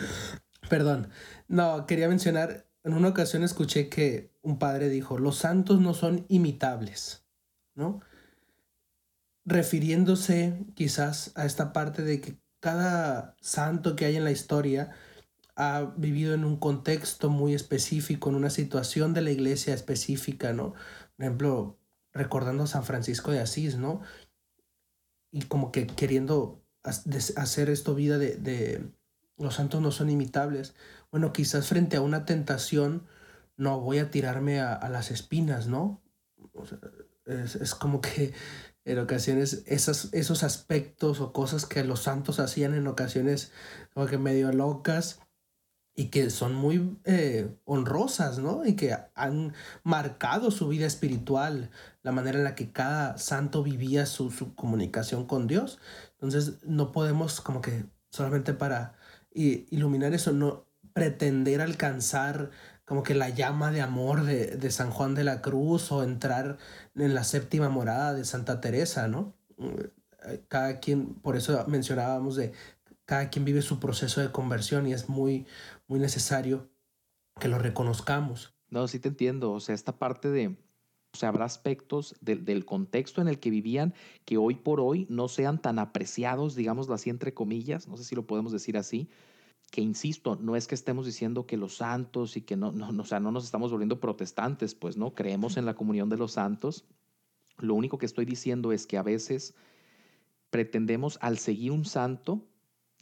[0.69, 1.09] Perdón.
[1.49, 6.25] No, quería mencionar, en una ocasión escuché que un padre dijo, los santos no son
[6.29, 7.25] imitables,
[7.75, 8.01] ¿no?
[9.45, 14.93] refiriéndose quizás a esta parte de que cada santo que hay en la historia
[15.57, 20.75] ha vivido en un contexto muy específico, en una situación de la iglesia específica, ¿no?
[21.17, 21.79] Por ejemplo,
[22.13, 24.01] recordando a San Francisco de Asís, ¿no?
[25.33, 28.93] Y como que queriendo hacer esto vida de, de
[29.37, 30.75] los santos no son imitables.
[31.11, 33.09] Bueno, quizás frente a una tentación,
[33.57, 36.01] no voy a tirarme a, las espinas, ¿no?
[37.27, 38.35] es, es, como que
[38.85, 43.53] en ocasiones esas, esos aspectos o cosas que los santos hacían en ocasiones
[43.95, 45.21] como que medio locas,
[45.95, 48.65] y que son muy eh, honrosas, ¿no?
[48.65, 51.71] Y que han marcado su vida espiritual,
[52.03, 55.79] la manera en la que cada santo vivía su, su comunicación con Dios.
[56.13, 58.95] Entonces no podemos como que solamente para
[59.35, 62.51] iluminar eso, no pretender alcanzar
[62.93, 66.59] como que la llama de amor de, de San Juan de la Cruz o entrar
[66.95, 69.33] en la séptima morada de Santa Teresa, ¿no?
[70.27, 72.53] Eh, cada quien, por eso mencionábamos de
[73.07, 75.47] cada quien vive su proceso de conversión y es muy,
[75.89, 76.69] muy necesario
[77.41, 78.53] que lo reconozcamos.
[78.69, 79.53] No, sí te entiendo.
[79.53, 83.95] O sea, esta parte de, o sea, habrá aspectos del contexto en el que vivían
[84.27, 88.15] que hoy por hoy no sean tan apreciados, digámoslo así, entre comillas, no sé si
[88.15, 89.09] lo podemos decir así,
[89.73, 93.05] que insisto, no es que estemos diciendo que los santos y que no, no, o
[93.05, 96.85] sea, no nos estamos volviendo protestantes, pues no, creemos en la comunión de los santos.
[97.59, 99.55] Lo único que estoy diciendo es que a veces
[100.51, 102.47] pretendemos al seguir un santo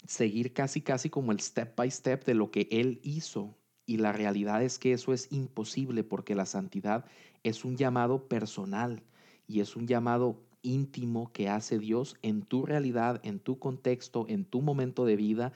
[0.06, 3.56] seguir casi casi como el step by step de lo que Él hizo.
[3.86, 7.04] Y la realidad es que eso es imposible porque la santidad
[7.42, 9.02] es un llamado personal
[9.48, 14.44] y es un llamado íntimo que hace Dios en tu realidad, en tu contexto, en
[14.44, 15.52] tu momento de vida,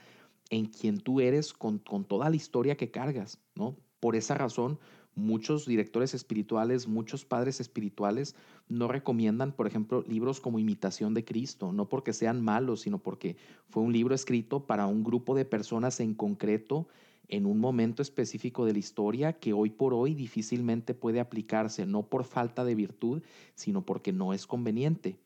[0.49, 3.75] en quien tú eres con, con toda la historia que cargas, ¿no?
[3.99, 4.79] Por esa razón,
[5.15, 8.35] muchos directores espirituales, muchos padres espirituales
[8.67, 13.37] no recomiendan, por ejemplo, libros como Imitación de Cristo, no porque sean malos, sino porque
[13.69, 16.87] fue un libro escrito para un grupo de personas en concreto
[17.27, 22.03] en un momento específico de la historia que hoy por hoy difícilmente puede aplicarse, no
[22.03, 23.23] por falta de virtud,
[23.55, 25.17] sino porque no es conveniente.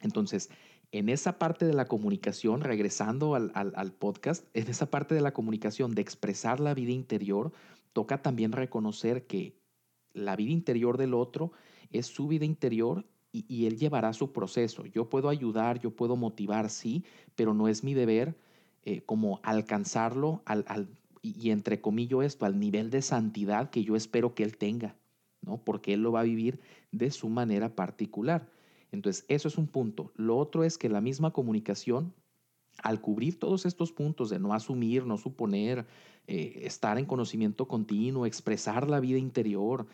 [0.00, 0.50] Entonces,
[0.92, 5.94] en esa parte de la comunicación, regresando al, podcast, en esa parte de la comunicación
[5.94, 7.52] de expresar la vida interior,
[7.92, 9.54] toca también reconocer que
[10.12, 11.52] la vida interior del otro
[11.90, 14.84] es su vida interior y, él llevará su proceso.
[14.86, 17.04] Yo puedo ayudar, yo puedo motivar, sí,
[17.36, 18.36] pero no es mi deber
[18.84, 20.88] eh, como alcanzarlo al, al,
[21.22, 24.96] y entre comillas esto, al nivel de santidad que yo espero que él tenga,
[25.42, 25.58] ¿no?
[25.58, 26.58] Porque él lo va a vivir
[26.90, 28.48] de su manera particular.
[28.92, 30.12] Entonces, eso es un punto.
[30.16, 32.12] Lo otro es que la misma comunicación,
[32.82, 35.86] al cubrir todos estos puntos de no asumir, no suponer,
[36.26, 39.86] eh, estar en conocimiento continuo, expresar la vida interior,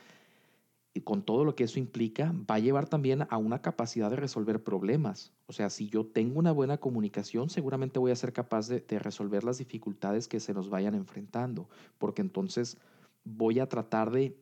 [0.97, 4.17] y con todo lo que eso implica, va a llevar también a una capacidad de
[4.17, 5.31] resolver problemas.
[5.47, 8.99] O sea, si yo tengo una buena comunicación, seguramente voy a ser capaz de, de
[8.99, 12.79] resolver las dificultades que se nos vayan enfrentando, porque entonces
[13.25, 14.39] voy a tratar de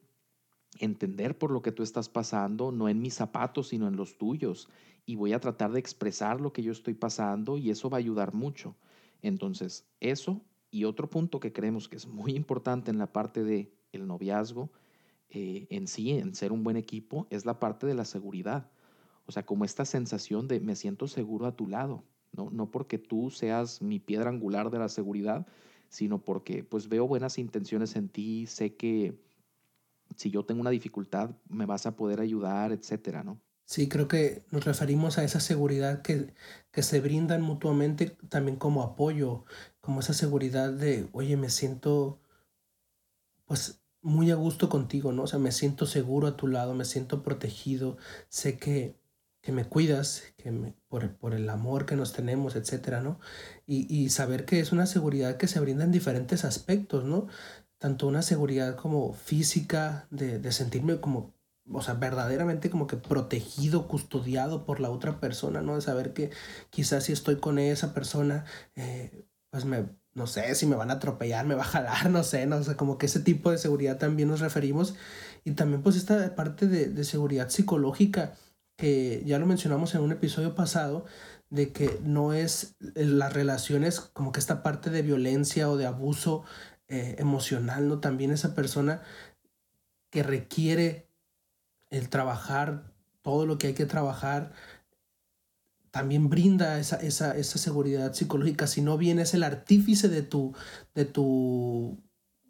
[0.79, 4.69] entender por lo que tú estás pasando, no en mis zapatos, sino en los tuyos.
[5.07, 8.01] Y voy a tratar de expresar lo que yo estoy pasando y eso va a
[8.01, 8.75] ayudar mucho.
[9.23, 13.73] Entonces, eso y otro punto que creemos que es muy importante en la parte de
[13.93, 14.71] noviazgo
[15.31, 18.71] eh, en sí, en ser un buen equipo, es la parte de la seguridad.
[19.27, 22.51] O sea, como esta sensación de me siento seguro a tu lado, ¿no?
[22.51, 25.47] No porque tú seas mi piedra angular de la seguridad,
[25.89, 29.19] sino porque pues veo buenas intenciones en ti, sé que
[30.17, 33.41] si yo tengo una dificultad, me vas a poder ayudar, etcétera, ¿no?
[33.67, 36.35] Sí, creo que nos referimos a esa seguridad que,
[36.71, 39.45] que se brindan mutuamente también como apoyo,
[39.81, 42.21] como esa seguridad de, oye, me siento
[43.47, 45.23] pues muy a gusto contigo, ¿no?
[45.25, 47.97] O sea, me siento seguro a tu lado, me siento protegido,
[48.29, 48.99] sé que,
[49.41, 53.19] que me cuidas, que me, por, por, el amor que nos tenemos, etcétera, ¿no?
[53.67, 57.29] Y, y saber que es una seguridad que se brinda en diferentes aspectos, ¿no?
[57.85, 61.35] Tanto una seguridad como física, de, de sentirme como,
[61.71, 65.75] o sea, verdaderamente como que protegido, custodiado por la otra persona, ¿no?
[65.75, 66.31] De saber que
[66.71, 70.95] quizás si estoy con esa persona, eh, pues me, no sé, si me van a
[70.95, 73.99] atropellar, me va a jalar, no sé, no sé, como que ese tipo de seguridad
[73.99, 74.95] también nos referimos.
[75.45, 78.33] Y también pues esta parte de, de seguridad psicológica,
[78.79, 81.05] que ya lo mencionamos en un episodio pasado,
[81.51, 86.45] de que no es las relaciones como que esta parte de violencia o de abuso
[86.89, 88.01] eh, emocional, ¿no?
[88.01, 89.03] También esa persona
[90.11, 91.09] que requiere
[91.91, 94.53] el trabajar todo lo que hay que trabajar,
[95.91, 98.67] también brinda esa, esa, esa seguridad psicológica.
[98.67, 100.55] Si no bien es el artífice de tu,
[100.95, 102.03] de tu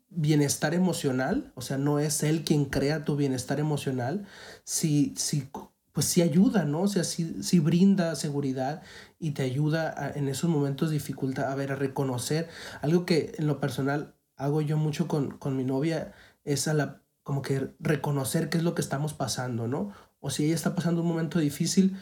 [0.08, 4.26] bienestar emocional, o sea, no es él quien crea tu bienestar emocional,
[4.64, 5.48] si, si
[5.92, 6.82] pues sí ayuda, ¿no?
[6.82, 8.82] O sea, sí, brinda seguridad
[9.20, 12.48] y te ayuda en esos momentos dificultad a ver, a reconocer
[12.82, 16.12] algo que en lo personal hago yo mucho con, con mi novia,
[16.44, 19.92] es a la, como que reconocer qué es lo que estamos pasando, ¿no?
[20.20, 21.96] O si ella está pasando un momento difícil,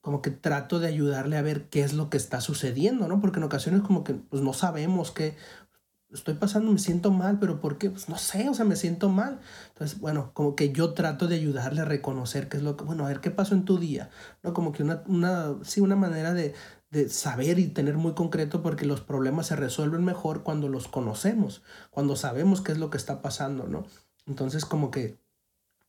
[0.00, 3.20] como que trato de ayudarle a ver qué es lo que está sucediendo, ¿no?
[3.20, 5.36] Porque en ocasiones como que pues no sabemos qué,
[6.12, 7.90] estoy pasando, me siento mal, pero ¿por qué?
[7.90, 9.40] Pues no sé, o sea, me siento mal.
[9.68, 13.04] Entonces, bueno, como que yo trato de ayudarle a reconocer qué es lo que, bueno,
[13.04, 14.10] a ver qué pasó en tu día,
[14.42, 14.52] ¿no?
[14.52, 16.54] Como que una, una sí, una manera de,
[16.92, 21.62] de saber y tener muy concreto porque los problemas se resuelven mejor cuando los conocemos,
[21.90, 23.86] cuando sabemos qué es lo que está pasando, ¿no?
[24.26, 25.18] Entonces, como que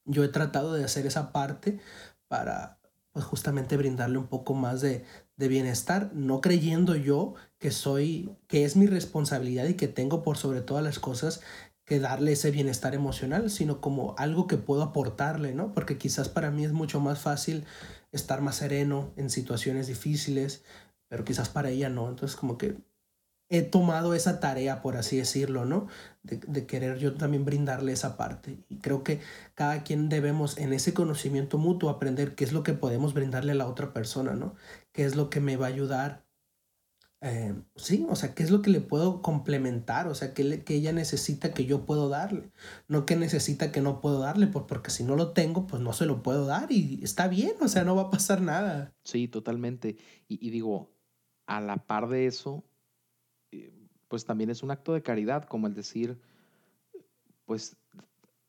[0.06, 1.82] yo he tratado de hacer esa parte
[2.30, 2.80] para,
[3.12, 5.04] pues justamente brindarle un poco más de,
[5.36, 10.38] de bienestar, no creyendo yo que soy, que es mi responsabilidad y que tengo por
[10.38, 11.42] sobre todas las cosas
[11.84, 15.74] que darle ese bienestar emocional, sino como algo que puedo aportarle, ¿no?
[15.74, 17.66] Porque quizás para mí es mucho más fácil
[18.14, 20.64] estar más sereno en situaciones difíciles,
[21.14, 22.10] pero quizás para ella no.
[22.10, 22.76] Entonces como que
[23.48, 25.86] he tomado esa tarea, por así decirlo, ¿no?
[26.24, 28.58] De, querer yo también brindarle esa parte.
[28.68, 29.22] Y creo que
[29.54, 33.56] cada quien debemos en ese conocimiento mutuo aprender qué es lo que podemos brindarle a
[33.56, 34.56] la otra persona, ¿no?
[34.92, 36.26] ¿Qué es lo que me va a ayudar?
[37.22, 40.08] Eh, sí, o sea, ¿qué es lo que le puedo complementar?
[40.08, 42.52] O sea, ¿qué, que ella necesita que yo puedo darle?
[42.88, 45.94] No que necesita que no puedo darle, pues porque si no lo tengo, pues no
[45.94, 48.96] se lo puedo dar y está bien, o sea, no va a pasar nada.
[49.04, 49.98] Sí, totalmente.
[50.28, 50.93] y digo,
[51.46, 52.64] a la par de eso,
[54.08, 56.20] pues también es un acto de caridad, como el decir,
[57.46, 57.76] pues,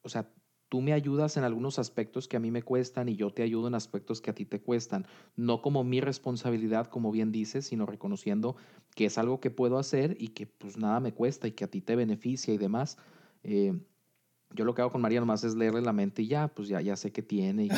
[0.02, 0.30] o sea,
[0.68, 3.68] tú me ayudas en algunos aspectos que a mí me cuestan y yo te ayudo
[3.68, 5.06] en aspectos que a ti te cuestan.
[5.36, 8.56] No como mi responsabilidad, como bien dices, sino reconociendo
[8.94, 11.70] que es algo que puedo hacer y que pues nada me cuesta y que a
[11.70, 12.98] ti te beneficia y demás.
[13.42, 13.78] Eh,
[14.52, 16.80] yo lo que hago con María nomás es leerle la mente y ya, pues ya,
[16.80, 17.66] ya sé qué tiene.
[17.66, 17.68] Y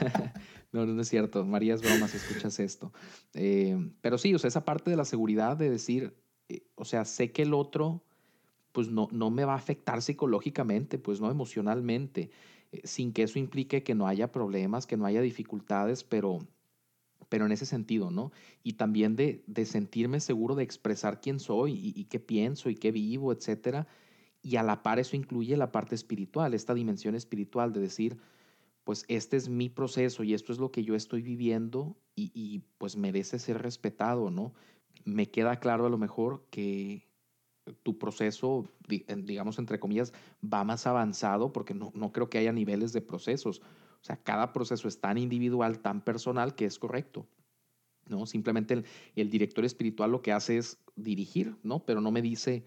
[0.72, 1.44] No, no es cierto.
[1.44, 2.92] María es broma si escuchas esto.
[3.34, 6.14] Eh, pero sí, o sea, esa parte de la seguridad de decir,
[6.48, 8.04] eh, o sea, sé que el otro,
[8.72, 12.30] pues no, no me va a afectar psicológicamente, pues no emocionalmente,
[12.70, 16.38] eh, sin que eso implique que no haya problemas, que no haya dificultades, pero,
[17.28, 18.30] pero en ese sentido, ¿no?
[18.62, 22.76] Y también de, de sentirme seguro de expresar quién soy y, y qué pienso y
[22.76, 23.88] qué vivo, etcétera.
[24.40, 28.18] Y a la par eso incluye la parte espiritual, esta dimensión espiritual de decir,
[28.84, 32.96] pues este es mi proceso y esto es lo que yo estoy viviendo y, pues
[32.96, 34.52] merece ser respetado, ¿no?
[35.04, 37.08] Me queda claro a lo mejor que
[37.82, 40.12] tu proceso, digamos entre comillas,
[40.42, 43.60] va más avanzado porque no, no creo que haya niveles de procesos.
[43.60, 47.26] O sea, cada proceso es tan individual, tan personal que es correcto.
[48.06, 48.26] ¿no?
[48.26, 48.84] Simplemente el,
[49.16, 51.84] el director espiritual lo que hace es dirigir, ¿no?
[51.86, 52.64] Pero no me dice,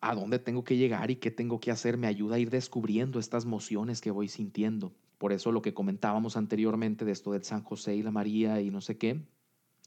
[0.00, 3.18] a dónde tengo que llegar y qué tengo que hacer me ayuda a ir descubriendo
[3.18, 4.92] estas emociones que voy sintiendo.
[5.18, 8.70] Por eso lo que comentábamos anteriormente de esto del San José y la María y
[8.70, 9.20] no sé qué,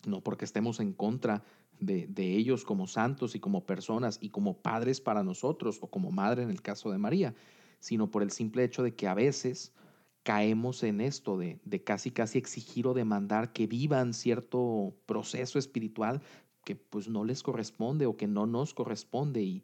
[0.06, 1.44] no porque estemos en contra
[1.80, 6.12] de, de ellos como santos y como personas y como padres para nosotros o como
[6.12, 7.34] madre en el caso de María,
[7.80, 9.74] sino por el simple hecho de que a veces
[10.22, 16.22] caemos en esto de, de casi casi exigir o demandar que vivan cierto proceso espiritual
[16.64, 19.64] que pues no les corresponde o que no nos corresponde y,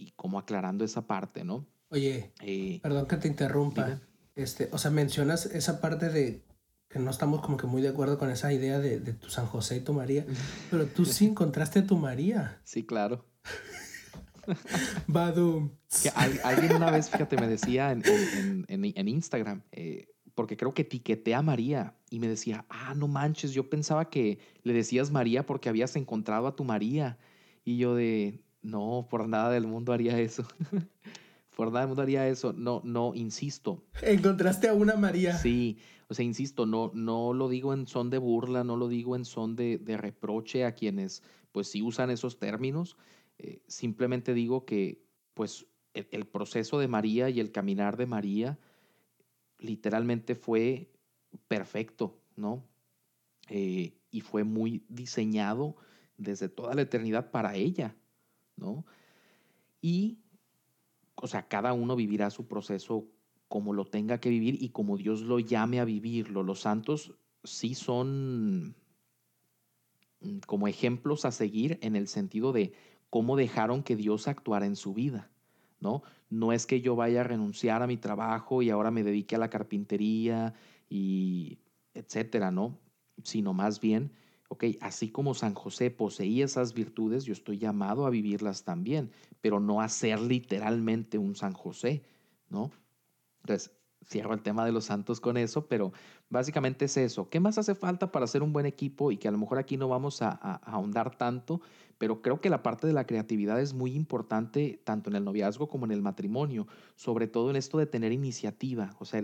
[0.00, 1.66] y como aclarando esa parte, ¿no?
[1.90, 4.00] Oye, eh, perdón que te interrumpa.
[4.34, 6.42] Este, o sea, mencionas esa parte de
[6.88, 9.46] que no estamos como que muy de acuerdo con esa idea de, de tu San
[9.46, 10.24] José y tu María,
[10.70, 12.60] pero tú sí encontraste a tu María.
[12.64, 13.26] Sí, claro.
[15.06, 15.70] Badum.
[16.02, 18.02] Que alguien una vez, fíjate, me decía en,
[18.68, 23.08] en, en, Instagram, eh, porque creo que etiqueté a María y me decía, ah, no
[23.08, 27.18] manches, yo pensaba que le decías María porque habías encontrado a tu María.
[27.64, 30.44] Y yo de, no, por nada del mundo haría eso.
[31.56, 32.52] por nada del mundo haría eso.
[32.52, 33.82] No, no, insisto.
[34.02, 35.36] Encontraste a una María.
[35.36, 39.16] Sí, o sea, insisto, no, no lo digo en son de burla, no lo digo
[39.16, 42.96] en son de, reproche a quienes, pues sí usan esos términos.
[43.38, 45.02] Eh, simplemente digo que,
[45.34, 48.58] pues, el, proceso de María y el caminar de María
[49.58, 50.90] literalmente fue
[51.48, 52.64] perfecto, ¿no?
[53.48, 55.76] Eh, y fue muy diseñado
[56.16, 57.96] desde toda la eternidad para ella.
[58.60, 58.84] ¿No?
[59.80, 60.18] Y,
[61.16, 63.06] o sea, cada uno vivirá su proceso
[63.48, 66.44] como lo tenga que vivir y como Dios lo llame a vivirlo.
[66.44, 68.76] Los santos sí son
[70.20, 72.72] mm, como ejemplos a seguir en el sentido de
[73.08, 75.30] cómo dejaron que Dios actuara en su vida,
[75.80, 76.02] ¿no?
[76.28, 79.40] No es que yo vaya a renunciar a mi trabajo y ahora me dedique a
[79.40, 80.54] la carpintería
[80.88, 81.58] y
[81.94, 82.78] etcétera, ¿no?
[83.24, 84.12] Sino más bien
[84.52, 89.60] Ok, así como San José poseía esas virtudes, yo estoy llamado a vivirlas también, pero
[89.60, 92.02] no a ser literalmente un San José,
[92.48, 92.72] ¿no?
[93.42, 93.70] Entonces,
[94.04, 95.92] cierro el tema de los santos con eso, pero
[96.30, 97.28] básicamente es eso.
[97.28, 99.12] ¿Qué más hace falta para ser un buen equipo?
[99.12, 101.60] Y que a lo mejor aquí no vamos a, ahondar tanto,
[101.96, 105.68] pero creo que la parte de la creatividad es muy importante tanto en el noviazgo
[105.68, 109.22] como en el matrimonio, sobre todo en esto de tener iniciativa, o sea,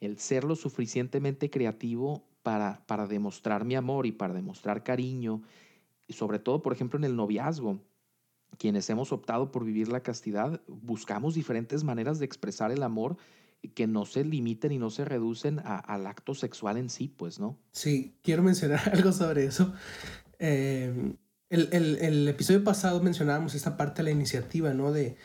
[0.00, 5.42] el, ser lo suficientemente creativo para, para demostrar mi amor y para demostrar cariño,
[6.06, 7.80] y sobre todo, por ejemplo, en el noviazgo
[8.58, 13.16] quienes hemos optado por vivir la castidad, buscamos diferentes maneras de expresar el amor
[13.74, 17.58] que no se limiten y no se reducen al acto sexual en sí, pues, ¿no?
[17.72, 19.72] Sí, quiero mencionar algo sobre eso.
[20.38, 21.16] Em,
[21.50, 24.92] el, episodio pasado mencionábamos esta parte de la iniciativa, ¿no?
[24.92, 25.16] De,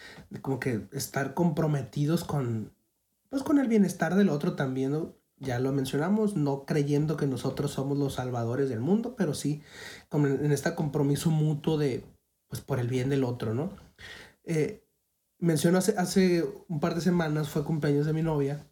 [0.42, 2.74] como que estar comprometidos con,
[3.30, 5.16] pues, con el bienestar del otro también, ¿no?
[5.38, 9.62] Ya lo mencionamos, no creyendo que nosotros somos los salvadores del mundo, pero sí
[10.12, 12.04] en, este compromiso mutuo de,
[12.48, 13.76] pues, por el bien del otro, ¿no?
[14.46, 14.86] Eh,
[15.40, 18.66] menciono hace, hace un par de semanas fue cumpleaños de mi novia.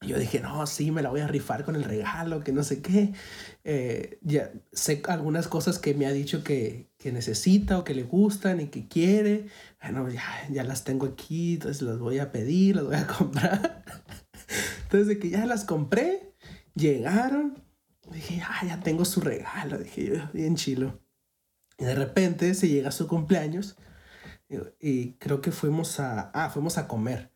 [0.00, 2.82] Yo dije, no, sí, me la voy a rifar con el regalo, que no sé
[2.82, 3.12] qué.
[3.62, 8.02] Eh, ya sé algunas cosas que me ha dicho que, que, necesita o que le
[8.02, 9.46] gustan y que quiere.
[9.80, 13.84] Bueno, ya, ya las tengo aquí, entonces las voy a pedir, las voy a comprar.
[14.92, 16.34] Entonces, de que ya las compré,
[16.74, 17.64] llegaron.
[18.12, 19.78] Dije, ah, ya tengo su regalo.
[19.78, 21.00] Dije yo, bien chilo.
[21.78, 23.78] Y de repente se llega su cumpleaños
[24.78, 27.32] y creo que fuimos a, ah, fuimos a comer.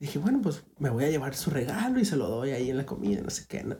[0.00, 2.76] Dije, bueno, pues me voy a llevar su regalo y se lo doy ahí en
[2.76, 3.64] la comida, no sé qué.
[3.64, 3.78] ¿no?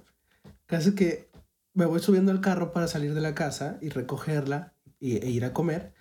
[0.64, 1.30] Casi que
[1.74, 5.44] me voy subiendo al carro para salir de la casa y recogerla y, e ir
[5.44, 5.92] a comer.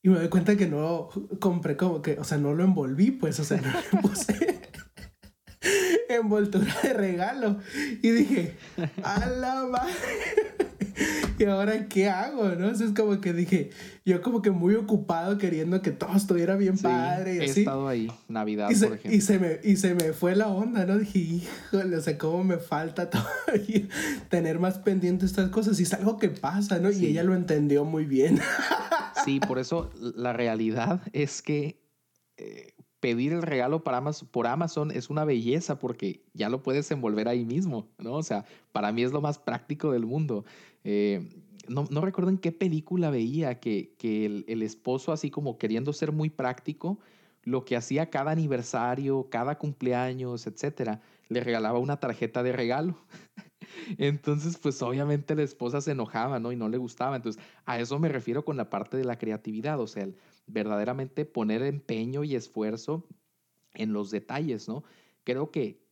[0.00, 1.08] Y me doy cuenta que no
[1.40, 4.51] compré como que, o sea, no lo envolví, pues, o sea, no le puse
[6.16, 7.58] envoltura de regalo.
[8.02, 8.56] Y dije,
[9.02, 9.92] a la madre.
[11.38, 12.48] ¿y ahora qué hago?
[12.50, 12.70] ¿No?
[12.70, 13.70] es como que dije,
[14.04, 17.36] yo como que muy ocupado queriendo que todo estuviera bien padre.
[17.36, 19.12] Y he estado ahí, Navidad, y por ejemplo.
[19.12, 20.98] Y se, me, y se me fue la onda, ¿no?
[20.98, 23.88] Dije, híjole, o sea, cómo me falta todavía
[24.28, 25.78] tener más pendiente estas cosas.
[25.80, 26.90] Y es algo que pasa, ¿no?
[26.90, 28.40] Y ella lo entendió muy bien.
[29.24, 31.80] Sí, por eso la realidad es que...
[33.02, 34.00] Pedir el regalo para
[34.30, 38.12] por Amazon es una belleza porque ya lo puedes envolver ahí mismo, ¿no?
[38.12, 40.44] O sea, para mí es lo más práctico del mundo.
[40.84, 41.28] Eh,
[41.66, 45.92] no, no, recuerdo en qué película veía que, que el, el, esposo, así como queriendo
[45.92, 47.00] ser muy práctico,
[47.42, 52.96] lo que hacía cada aniversario, cada cumpleaños, etcétera, le regalaba una tarjeta de regalo.
[53.98, 56.52] Entonces, pues obviamente la esposa se enojaba, ¿no?
[56.52, 57.16] Y no le gustaba.
[57.16, 60.16] Entonces, a eso me refiero con la parte de la creatividad, o sea, el,
[60.46, 63.06] verdaderamente poner empeño y esfuerzo
[63.74, 64.84] en los detalles, ¿no?
[65.24, 65.82] Creo que,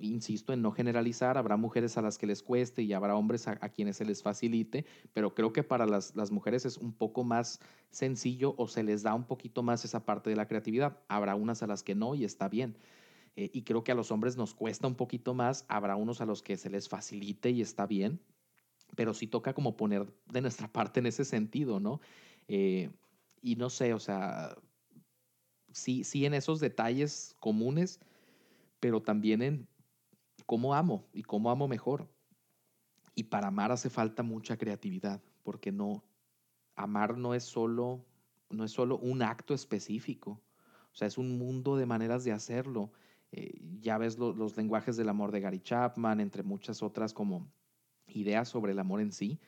[0.00, 3.56] insisto en no generalizar, habrá mujeres a las que les cueste y habrá hombres a,
[3.68, 7.60] quienes se les facilite, pero creo que para las, las, mujeres es un poco más
[7.90, 10.98] sencillo o se les da un poquito más esa parte de la creatividad.
[11.08, 12.76] Habrá unas a las que no y está bien.
[13.36, 16.26] Eh, y creo que a los hombres nos cuesta un poquito más, habrá unos a
[16.26, 18.20] los que se les facilite y está bien,
[18.94, 22.00] pero sí toca como poner de nuestra parte en ese sentido, ¿no?
[22.48, 22.90] Eh,
[23.42, 24.56] y no sé, o sea,
[25.72, 28.00] sí, sí en esos detalles comunes,
[28.80, 29.68] pero también en
[30.46, 32.08] cómo amo y cómo amo mejor.
[33.14, 36.04] Y para amar hace falta mucha creatividad, porque no,
[36.76, 38.06] amar no es solo,
[38.48, 40.40] no es solo un acto específico,
[40.92, 42.92] o sea, es un mundo de maneras de hacerlo.
[43.32, 47.50] Eh, ya ves los lenguajes del amor de Gary Chapman, entre muchas otras como
[48.06, 49.40] ideas sobre el amor en sí.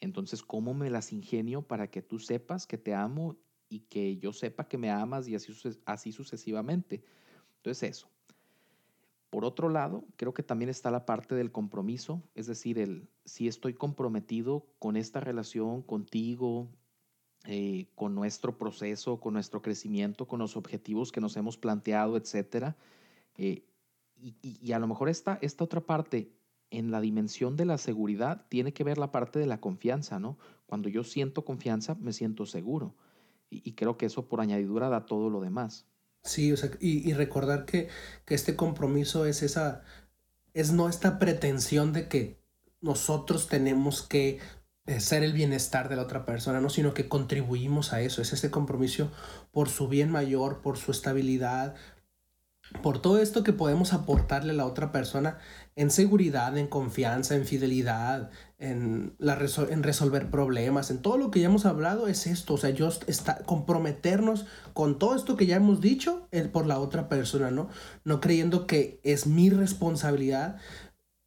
[0.00, 3.36] Entonces, ¿cómo me las ingenio para que tú sepas que te amo
[3.72, 7.02] y que yo sepa que me amas y así, sucesivamente?
[7.56, 8.08] Entonces, eso.
[9.30, 13.48] Por otro lado, creo que también está la parte del compromiso, es decir, el si
[13.48, 16.68] estoy comprometido con esta relación contigo,
[17.46, 22.76] eh, con nuestro proceso, con nuestro crecimiento, con los objetivos que nos hemos planteado, etcétera.
[23.38, 23.64] Eh,
[24.20, 26.30] y, y, a lo mejor esta, esta otra parte,
[26.70, 30.38] en la dimensión de la seguridad tiene que ver la parte de la confianza, ¿no?
[30.66, 32.94] Cuando yo siento confianza, me siento seguro.
[33.52, 35.86] Y, creo que eso por añadidura da todo lo demás.
[36.22, 37.88] Sí, o sea, y, recordar que,
[38.24, 39.82] que, este compromiso es esa,
[40.54, 42.40] es no esta pretensión de que
[42.80, 44.40] nosotros tenemos que
[44.98, 48.50] ser el bienestar de la otra persona, no, sino que contribuimos a eso, es ese
[48.50, 49.12] compromiso
[49.52, 51.76] por su bien mayor, por su estabilidad,
[52.82, 55.38] por todo esto que podemos aportarle a la otra persona
[55.76, 59.38] en seguridad, en confianza, en fidelidad, en, la
[59.70, 62.88] en resolver problemas, en todo lo que ya hemos hablado es esto, o sea, yo
[63.06, 67.68] está, comprometernos con todo esto que ya hemos dicho por la otra persona, ¿no?
[68.04, 70.56] No creyendo que es mi responsabilidad,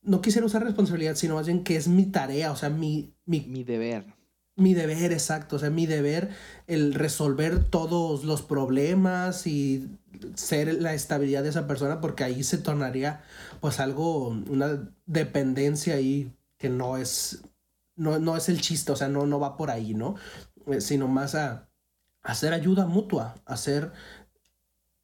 [0.01, 3.13] no quisiera usar responsabilidad, sino más bien que es mi tarea, o sea, mi...
[3.25, 4.14] Mi, mi deber.
[4.55, 6.29] Mi deber, exacto, o sea, mi deber
[6.67, 9.89] el resolver todos los problemas y
[10.35, 13.21] ser la estabilidad de esa persona porque ahí se tornaría
[13.59, 17.43] pues algo, una dependencia ahí que no es,
[17.95, 20.15] no, no es el chiste, o sea, no, no va por ahí, ¿no?
[20.67, 21.69] Eh, sino más a,
[22.25, 23.91] hacer ayuda mutua, hacer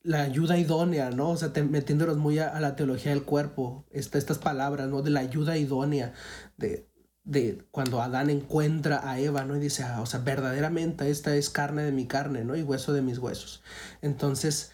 [0.04, 1.30] la ayuda idónea, ¿no?
[1.30, 5.04] O sea, metiéndonos muy a, la teología del cuerpo, estas palabras, ¿no?
[5.04, 6.14] De la ayuda idónea,
[6.58, 6.89] de
[7.24, 9.56] de cuando Adán encuentra a Eva, ¿no?
[9.56, 12.56] Y dice, ah, o sea, verdaderamente esta es carne de mi carne, ¿no?
[12.56, 13.64] Y hueso de mis huesos.
[14.02, 14.72] Entonces,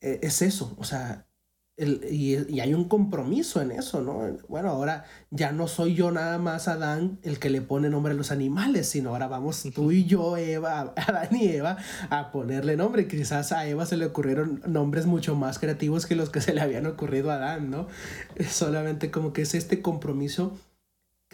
[0.00, 1.26] e, es eso, o sea,
[1.76, 4.36] el, y, hay un compromiso en eso, ¿no?
[4.48, 8.16] Bueno, ahora ya no soy yo nada más Adán el que le pone nombre a
[8.16, 11.78] los animales, sino ahora vamos tú y yo, Eva, Adán y Eva,
[12.10, 13.08] a ponerle nombre.
[13.08, 16.60] Quizás a Eva se le ocurrieron nombres mucho más creativos que los que se le
[16.60, 17.88] habían ocurrido a Adán, ¿no?
[18.50, 20.58] Solamente como que es este compromiso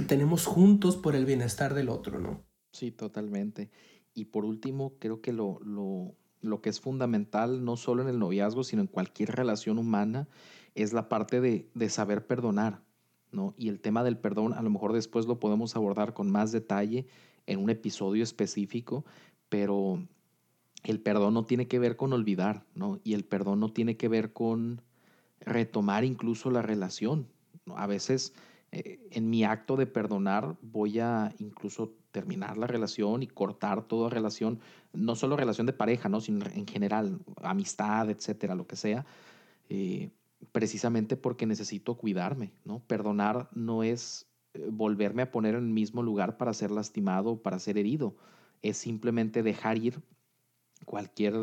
[0.04, 2.44] tenemos juntos por el bienestar del otro, ¿no?
[2.72, 3.70] Sí, totalmente.
[4.14, 8.18] Y por último, creo que lo, lo, lo que es fundamental, no solo en el
[8.18, 10.28] noviazgo, sino en cualquier relación humana,
[10.74, 12.82] es la parte de, de saber perdonar,
[13.32, 13.54] ¿no?
[13.56, 17.06] Y el tema del perdón, a lo mejor después lo podemos abordar con más detalle
[17.46, 19.04] en un episodio específico,
[19.48, 20.06] pero
[20.84, 23.00] el perdón no tiene que ver con olvidar, ¿no?
[23.02, 24.82] Y el perdón no tiene que ver con
[25.40, 27.28] retomar incluso la relación.
[27.74, 28.34] A veces
[28.76, 34.10] eh, en mi acto de perdonar voy a incluso terminar la relación y cortar toda
[34.10, 34.60] relación,
[34.92, 36.20] no solo relación de pareja, ¿no?
[36.20, 39.06] sino en general, amistad, etcétera, lo que sea,
[39.70, 40.10] eh,
[40.52, 42.52] precisamente porque necesito cuidarme.
[42.66, 42.80] ¿no?
[42.80, 47.58] Perdonar no es eh, volverme a poner en el mismo lugar para ser lastimado para
[47.58, 48.14] ser herido,
[48.60, 50.02] es simplemente dejar ir
[50.84, 51.34] cualquier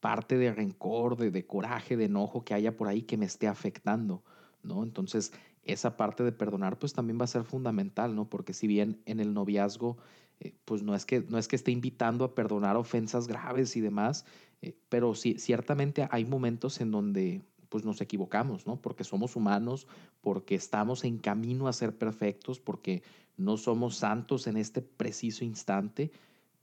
[0.00, 3.48] parte de rencor, de, de coraje, de enojo que haya por ahí que me esté
[3.48, 4.22] afectando.
[4.62, 4.82] ¿no?
[4.82, 8.28] Entonces, esa parte de perdonar pues también va a ser fundamental, ¿no?
[8.28, 9.98] Porque si bien en el noviazgo
[10.40, 13.80] eh, pues no es, que, no es que esté invitando a perdonar ofensas graves y
[13.80, 14.24] demás,
[14.62, 18.80] eh, pero sí, ciertamente hay momentos en donde pues nos equivocamos, ¿no?
[18.80, 19.86] Porque somos humanos,
[20.22, 23.02] porque estamos en camino a ser perfectos, porque
[23.36, 26.10] no somos santos en este preciso instante.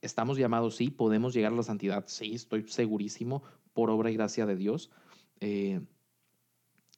[0.02, 3.42] Estamos llamados, sí, podemos llegar a la santidad, sí, estoy segurísimo,
[3.74, 4.92] por obra y gracia de Dios.
[5.40, 5.82] Eh,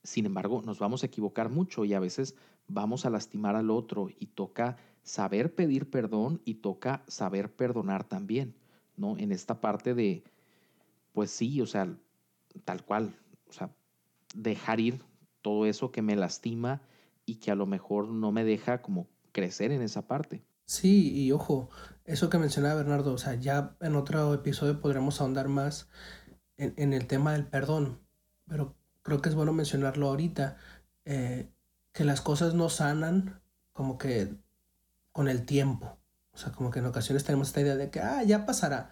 [0.03, 2.35] sin embargo, nos vamos a equivocar mucho y a veces
[2.67, 8.55] vamos a lastimar al otro y toca saber pedir perdón y toca saber perdonar también,
[8.95, 9.17] ¿no?
[9.17, 10.23] En esta parte de,
[11.13, 11.93] pues sí, o sea,
[12.63, 13.15] tal cual,
[13.47, 13.71] o sea,
[14.35, 15.01] dejar ir
[15.41, 16.81] todo eso que me lastima
[17.25, 20.43] y que a lo mejor no me deja como crecer en esa parte.
[20.65, 21.69] Sí, y ojo,
[22.05, 25.89] eso que mencionaba Bernardo, o sea, ya en otro episodio podremos ahondar más
[26.57, 27.99] en, en el tema del perdón,
[28.47, 30.57] pero creo que es bueno mencionarlo ahorita,
[31.05, 31.49] eh,
[31.91, 33.41] que las cosas no sanan
[33.73, 34.35] como que
[35.11, 35.97] con el tiempo.
[36.31, 38.91] O sea, como que en ocasiones tenemos esta idea de que, ah, ya pasará.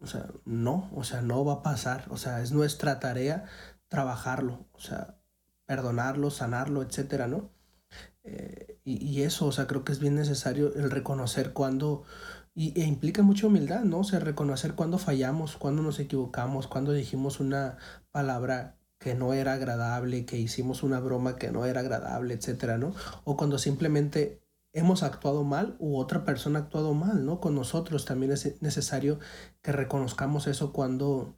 [0.00, 2.06] O sea, no, o sea, no va a pasar.
[2.10, 3.46] O sea, es nuestra tarea
[3.88, 5.18] trabajarlo, o sea,
[5.66, 7.50] perdonarlo, sanarlo, etcétera, ¿no?
[8.24, 12.04] Eh, y, eso, o sea, creo que es bien necesario el reconocer cuando,
[12.54, 14.00] y, e implica mucha humildad, ¿no?
[14.00, 17.78] O sea, reconocer cuando fallamos, cuando nos equivocamos, cuando dijimos una
[18.10, 22.94] palabra que no era agradable, que hicimos una broma que no era agradable, etcétera, ¿no?
[23.24, 24.40] O cuando simplemente
[24.72, 27.40] hemos actuado mal u otra persona ha actuado mal, ¿no?
[27.40, 29.18] Con nosotros también es necesario
[29.60, 31.34] que reconozcamos eso cuando,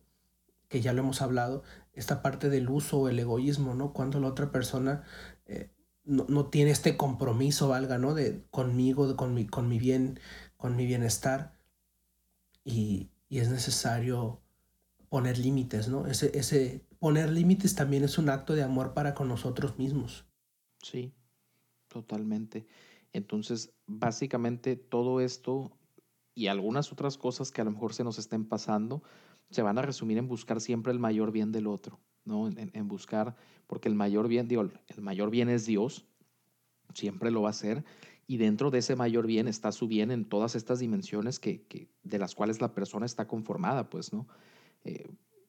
[0.68, 1.62] que ya lo hemos hablado,
[1.94, 3.94] esta parte del uso o el egoísmo, ¿no?
[3.94, 5.02] Cuando la otra persona
[5.46, 5.70] eh,
[6.04, 8.12] no, tiene este compromiso, valga, ¿no?
[8.12, 10.20] De conmigo, con, mi, con mi bien,
[10.58, 11.54] con mi bienestar.
[12.62, 14.42] Y, y es necesario
[15.08, 16.06] poner límites, ¿no?
[16.06, 20.24] Ese, ese poner límites también es un acto de amor para con nosotros mismos.
[20.82, 21.12] Sí,
[21.88, 22.66] totalmente.
[23.12, 25.76] Entonces, básicamente todo esto
[26.34, 29.02] y algunas otras cosas que a lo mejor se nos estén pasando
[29.50, 32.48] se van a resumir en buscar siempre el mayor bien del otro, ¿no?
[32.48, 33.36] En, buscar,
[33.66, 36.07] porque el mayor bien, digo, el mayor bien es Dios,
[36.94, 37.84] siempre lo va a ser,
[38.26, 41.86] y dentro de ese mayor bien está su bien en todas estas dimensiones que, que
[42.02, 44.26] de las cuales la persona está conformada, pues, ¿no?
[44.84, 45.07] Eh,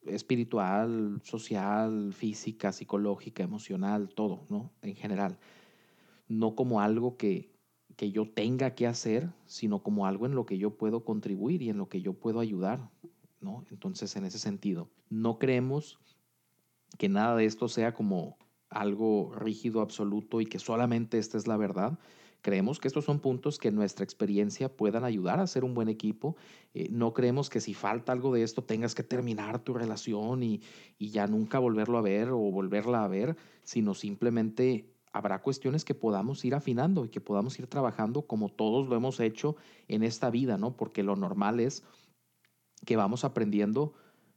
[0.07, 4.71] espiritual, social, física, psicológica, emocional, todo, ¿no?
[4.81, 5.37] En general.
[6.27, 7.51] No como algo que,
[7.95, 11.69] que yo tenga que hacer, sino como algo en lo que yo puedo contribuir y
[11.69, 12.89] en lo que yo puedo ayudar,
[13.41, 13.63] ¿no?
[13.71, 15.99] Entonces, en ese sentido, no creemos
[16.97, 18.37] que nada de esto sea como
[18.69, 21.97] algo rígido, absoluto y que solamente esta es la verdad,
[22.45, 25.89] Creemos que estos son puntos que en nuestra experiencia puedan ayudar a ser un buen
[25.89, 26.35] equipo.
[26.75, 30.61] Eh, no creemos que si falta algo de esto tengas que terminar tu relación y,
[30.99, 36.45] ya nunca volverlo a ver o volverla a ver, sino simplemente habrá cuestiones que podamos
[36.45, 39.55] ir afinando y que podamos ir trabajando como todos lo hemos hecho
[39.87, 40.77] en esta vida, ¿no?
[40.77, 41.81] Porque lo normal es
[42.85, 43.95] que vamos aprendiendo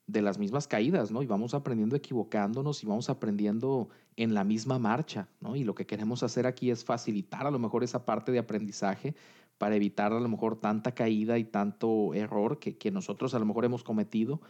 [0.09, 1.23] de las mismas caídas, ¿no?
[1.23, 5.55] Y vamos aprendiendo equivocándonos y vamos aprendiendo en la misma marcha, ¿no?
[5.55, 9.15] Y lo que queremos hacer aquí es facilitar a lo mejor esa parte de aprendizaje
[9.59, 13.45] para evitar a lo mejor tanta caída y tanto error que, que nosotros a lo
[13.45, 14.41] mejor hemos cometido.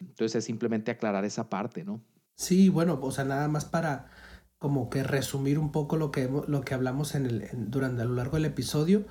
[0.00, 2.00] Entonces es simplemente aclarar esa parte, ¿no?
[2.34, 4.10] Sí, bueno, o sea, nada más para
[4.58, 8.14] como que resumir un poco lo que, lo que hablamos en el, durante a lo
[8.14, 9.06] largo del episodio.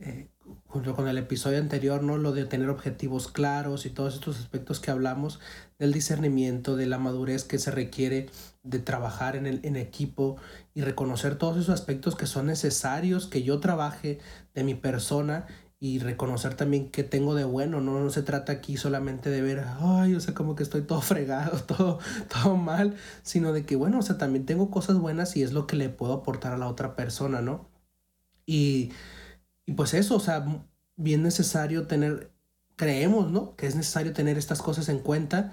[0.00, 0.28] Eh,
[0.66, 2.16] junto con el episodio anterior, ¿no?
[2.16, 5.40] Lo de tener objetivos claros y todos estos aspectos que hablamos,
[5.78, 8.30] del discernimiento, de la madurez que se requiere
[8.62, 10.36] de trabajar en, el, en equipo
[10.72, 14.20] y reconocer todos esos aspectos que son necesarios que yo trabaje
[14.54, 15.46] de mi persona
[15.80, 17.98] y reconocer también qué tengo de bueno, ¿no?
[17.98, 21.58] No se trata aquí solamente de ver, ay, o sea, como que estoy todo fregado,
[21.64, 21.98] todo,
[22.28, 25.66] todo mal, sino de que, bueno, o sea, también tengo cosas buenas y es lo
[25.66, 27.68] que le puedo aportar a la otra persona, ¿no?
[28.46, 28.92] Y
[29.70, 30.44] y pues eso, o sea,
[30.96, 32.32] bien necesario tener,
[32.74, 33.54] creemos, ¿no?
[33.54, 35.52] Que es necesario tener estas cosas en cuenta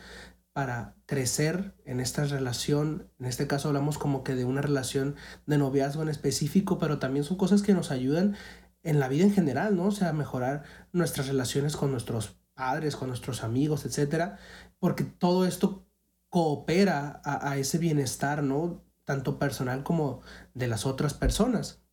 [0.54, 3.12] para crecer en esta relación.
[3.20, 5.16] En este caso hablamos como que de una relación
[5.46, 8.36] de noviazgo en específico, pero también son cosas que nos ayudan
[8.82, 9.86] en la vida en general, ¿no?
[9.86, 10.64] O sea, mejorar
[10.94, 14.40] nuestras relaciones con nuestros padres, con nuestros amigos, etcétera,
[14.80, 15.86] porque todo esto
[16.30, 18.84] coopera a, a ese bienestar, ¿no?
[19.04, 20.22] Tanto personal como
[20.56, 21.84] de las otras personas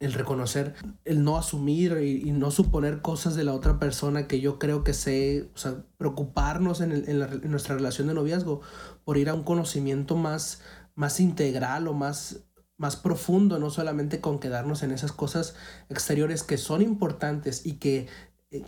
[0.00, 0.74] el reconocer,
[1.04, 4.94] el no asumir y, no suponer cosas de la otra persona que yo creo que
[4.94, 8.60] sé, o sea, preocuparnos en, en, nuestra relación de noviazgo
[9.04, 10.60] por ir a un conocimiento más,
[10.94, 12.44] más integral o más,
[12.76, 15.56] más profundo, no solamente con quedarnos en esas cosas
[15.88, 18.06] exteriores que son importantes y que,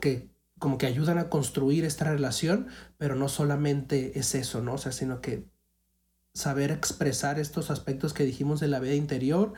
[0.00, 2.66] que como que ayudan a construir esta relación,
[2.98, 4.74] pero no solamente es eso, ¿no?
[4.74, 5.48] O sea, sino que
[6.34, 9.54] saber expresar estos aspectos que dijimos de la vida interior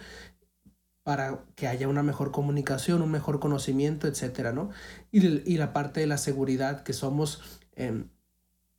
[1.03, 4.71] para que haya una mejor comunicación, un mejor conocimiento, etcétera, ¿no?
[5.11, 8.09] Y, la parte de la seguridad, que somos, em,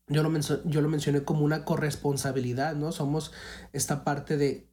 [0.08, 2.92] yo, lo mencioné como una corresponsabilidad, ¿no?
[2.92, 3.32] Somos
[3.74, 4.70] esta parte de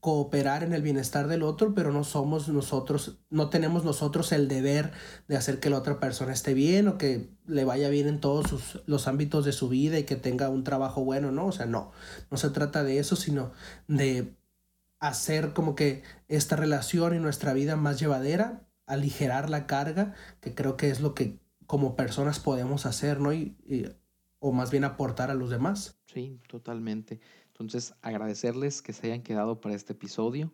[0.00, 4.92] cooperar en el bienestar del otro, pero no somos nosotros, no tenemos nosotros el deber
[5.28, 8.82] de hacer que la otra persona esté bien o que le vaya bien en todos
[8.84, 11.46] los ámbitos de su vida y que tenga un trabajo bueno, ¿no?
[11.46, 11.90] O sea, no,
[12.30, 13.52] no se trata de eso, sino
[13.88, 14.36] de
[15.08, 20.76] hacer como que esta relación y nuestra vida más llevadera, aligerar la carga, que creo
[20.76, 23.32] que es lo que como personas podemos hacer, ¿no?
[23.32, 23.56] Y,
[24.38, 25.98] o más bien aportar a los demás.
[26.06, 27.20] Sí, totalmente.
[27.48, 30.52] Entonces, agradecerles que se hayan quedado para este episodio,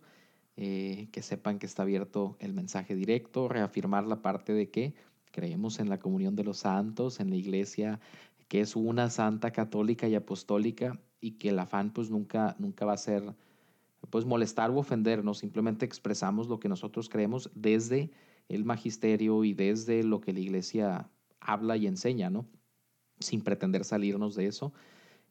[0.57, 4.95] eh, que sepan que está abierto el mensaje directo, reafirmar la parte de que
[5.33, 8.01] creemos en la comunión de los santos, en la iglesia
[8.51, 12.95] que es una santa católica y apostólica y que el afán pues nunca, nunca va
[12.95, 13.37] a ser
[14.09, 18.11] pues molestar o ofendernos, simplemente expresamos lo que nosotros creemos desde
[18.49, 22.47] el magisterio y desde lo que la iglesia habla y enseña, ¿no?
[23.19, 24.73] Sin pretender salirnos de eso.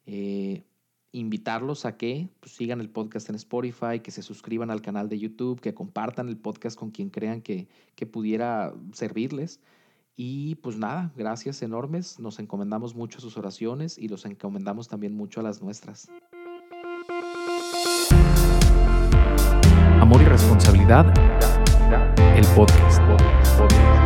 [0.05, 0.63] Eh,
[1.11, 5.19] invitarlos a que pues, sigan el podcast en Spotify, que se suscriban al canal de
[5.19, 9.59] YouTube, que compartan el podcast con quien crean que, que pudiera servirles.
[10.15, 12.19] Y pues nada, gracias enormes.
[12.19, 16.09] Nos encomendamos mucho a sus oraciones y los encomendamos también mucho a las nuestras.
[20.49, 21.05] responsabilidad,
[22.35, 23.98] el podcast.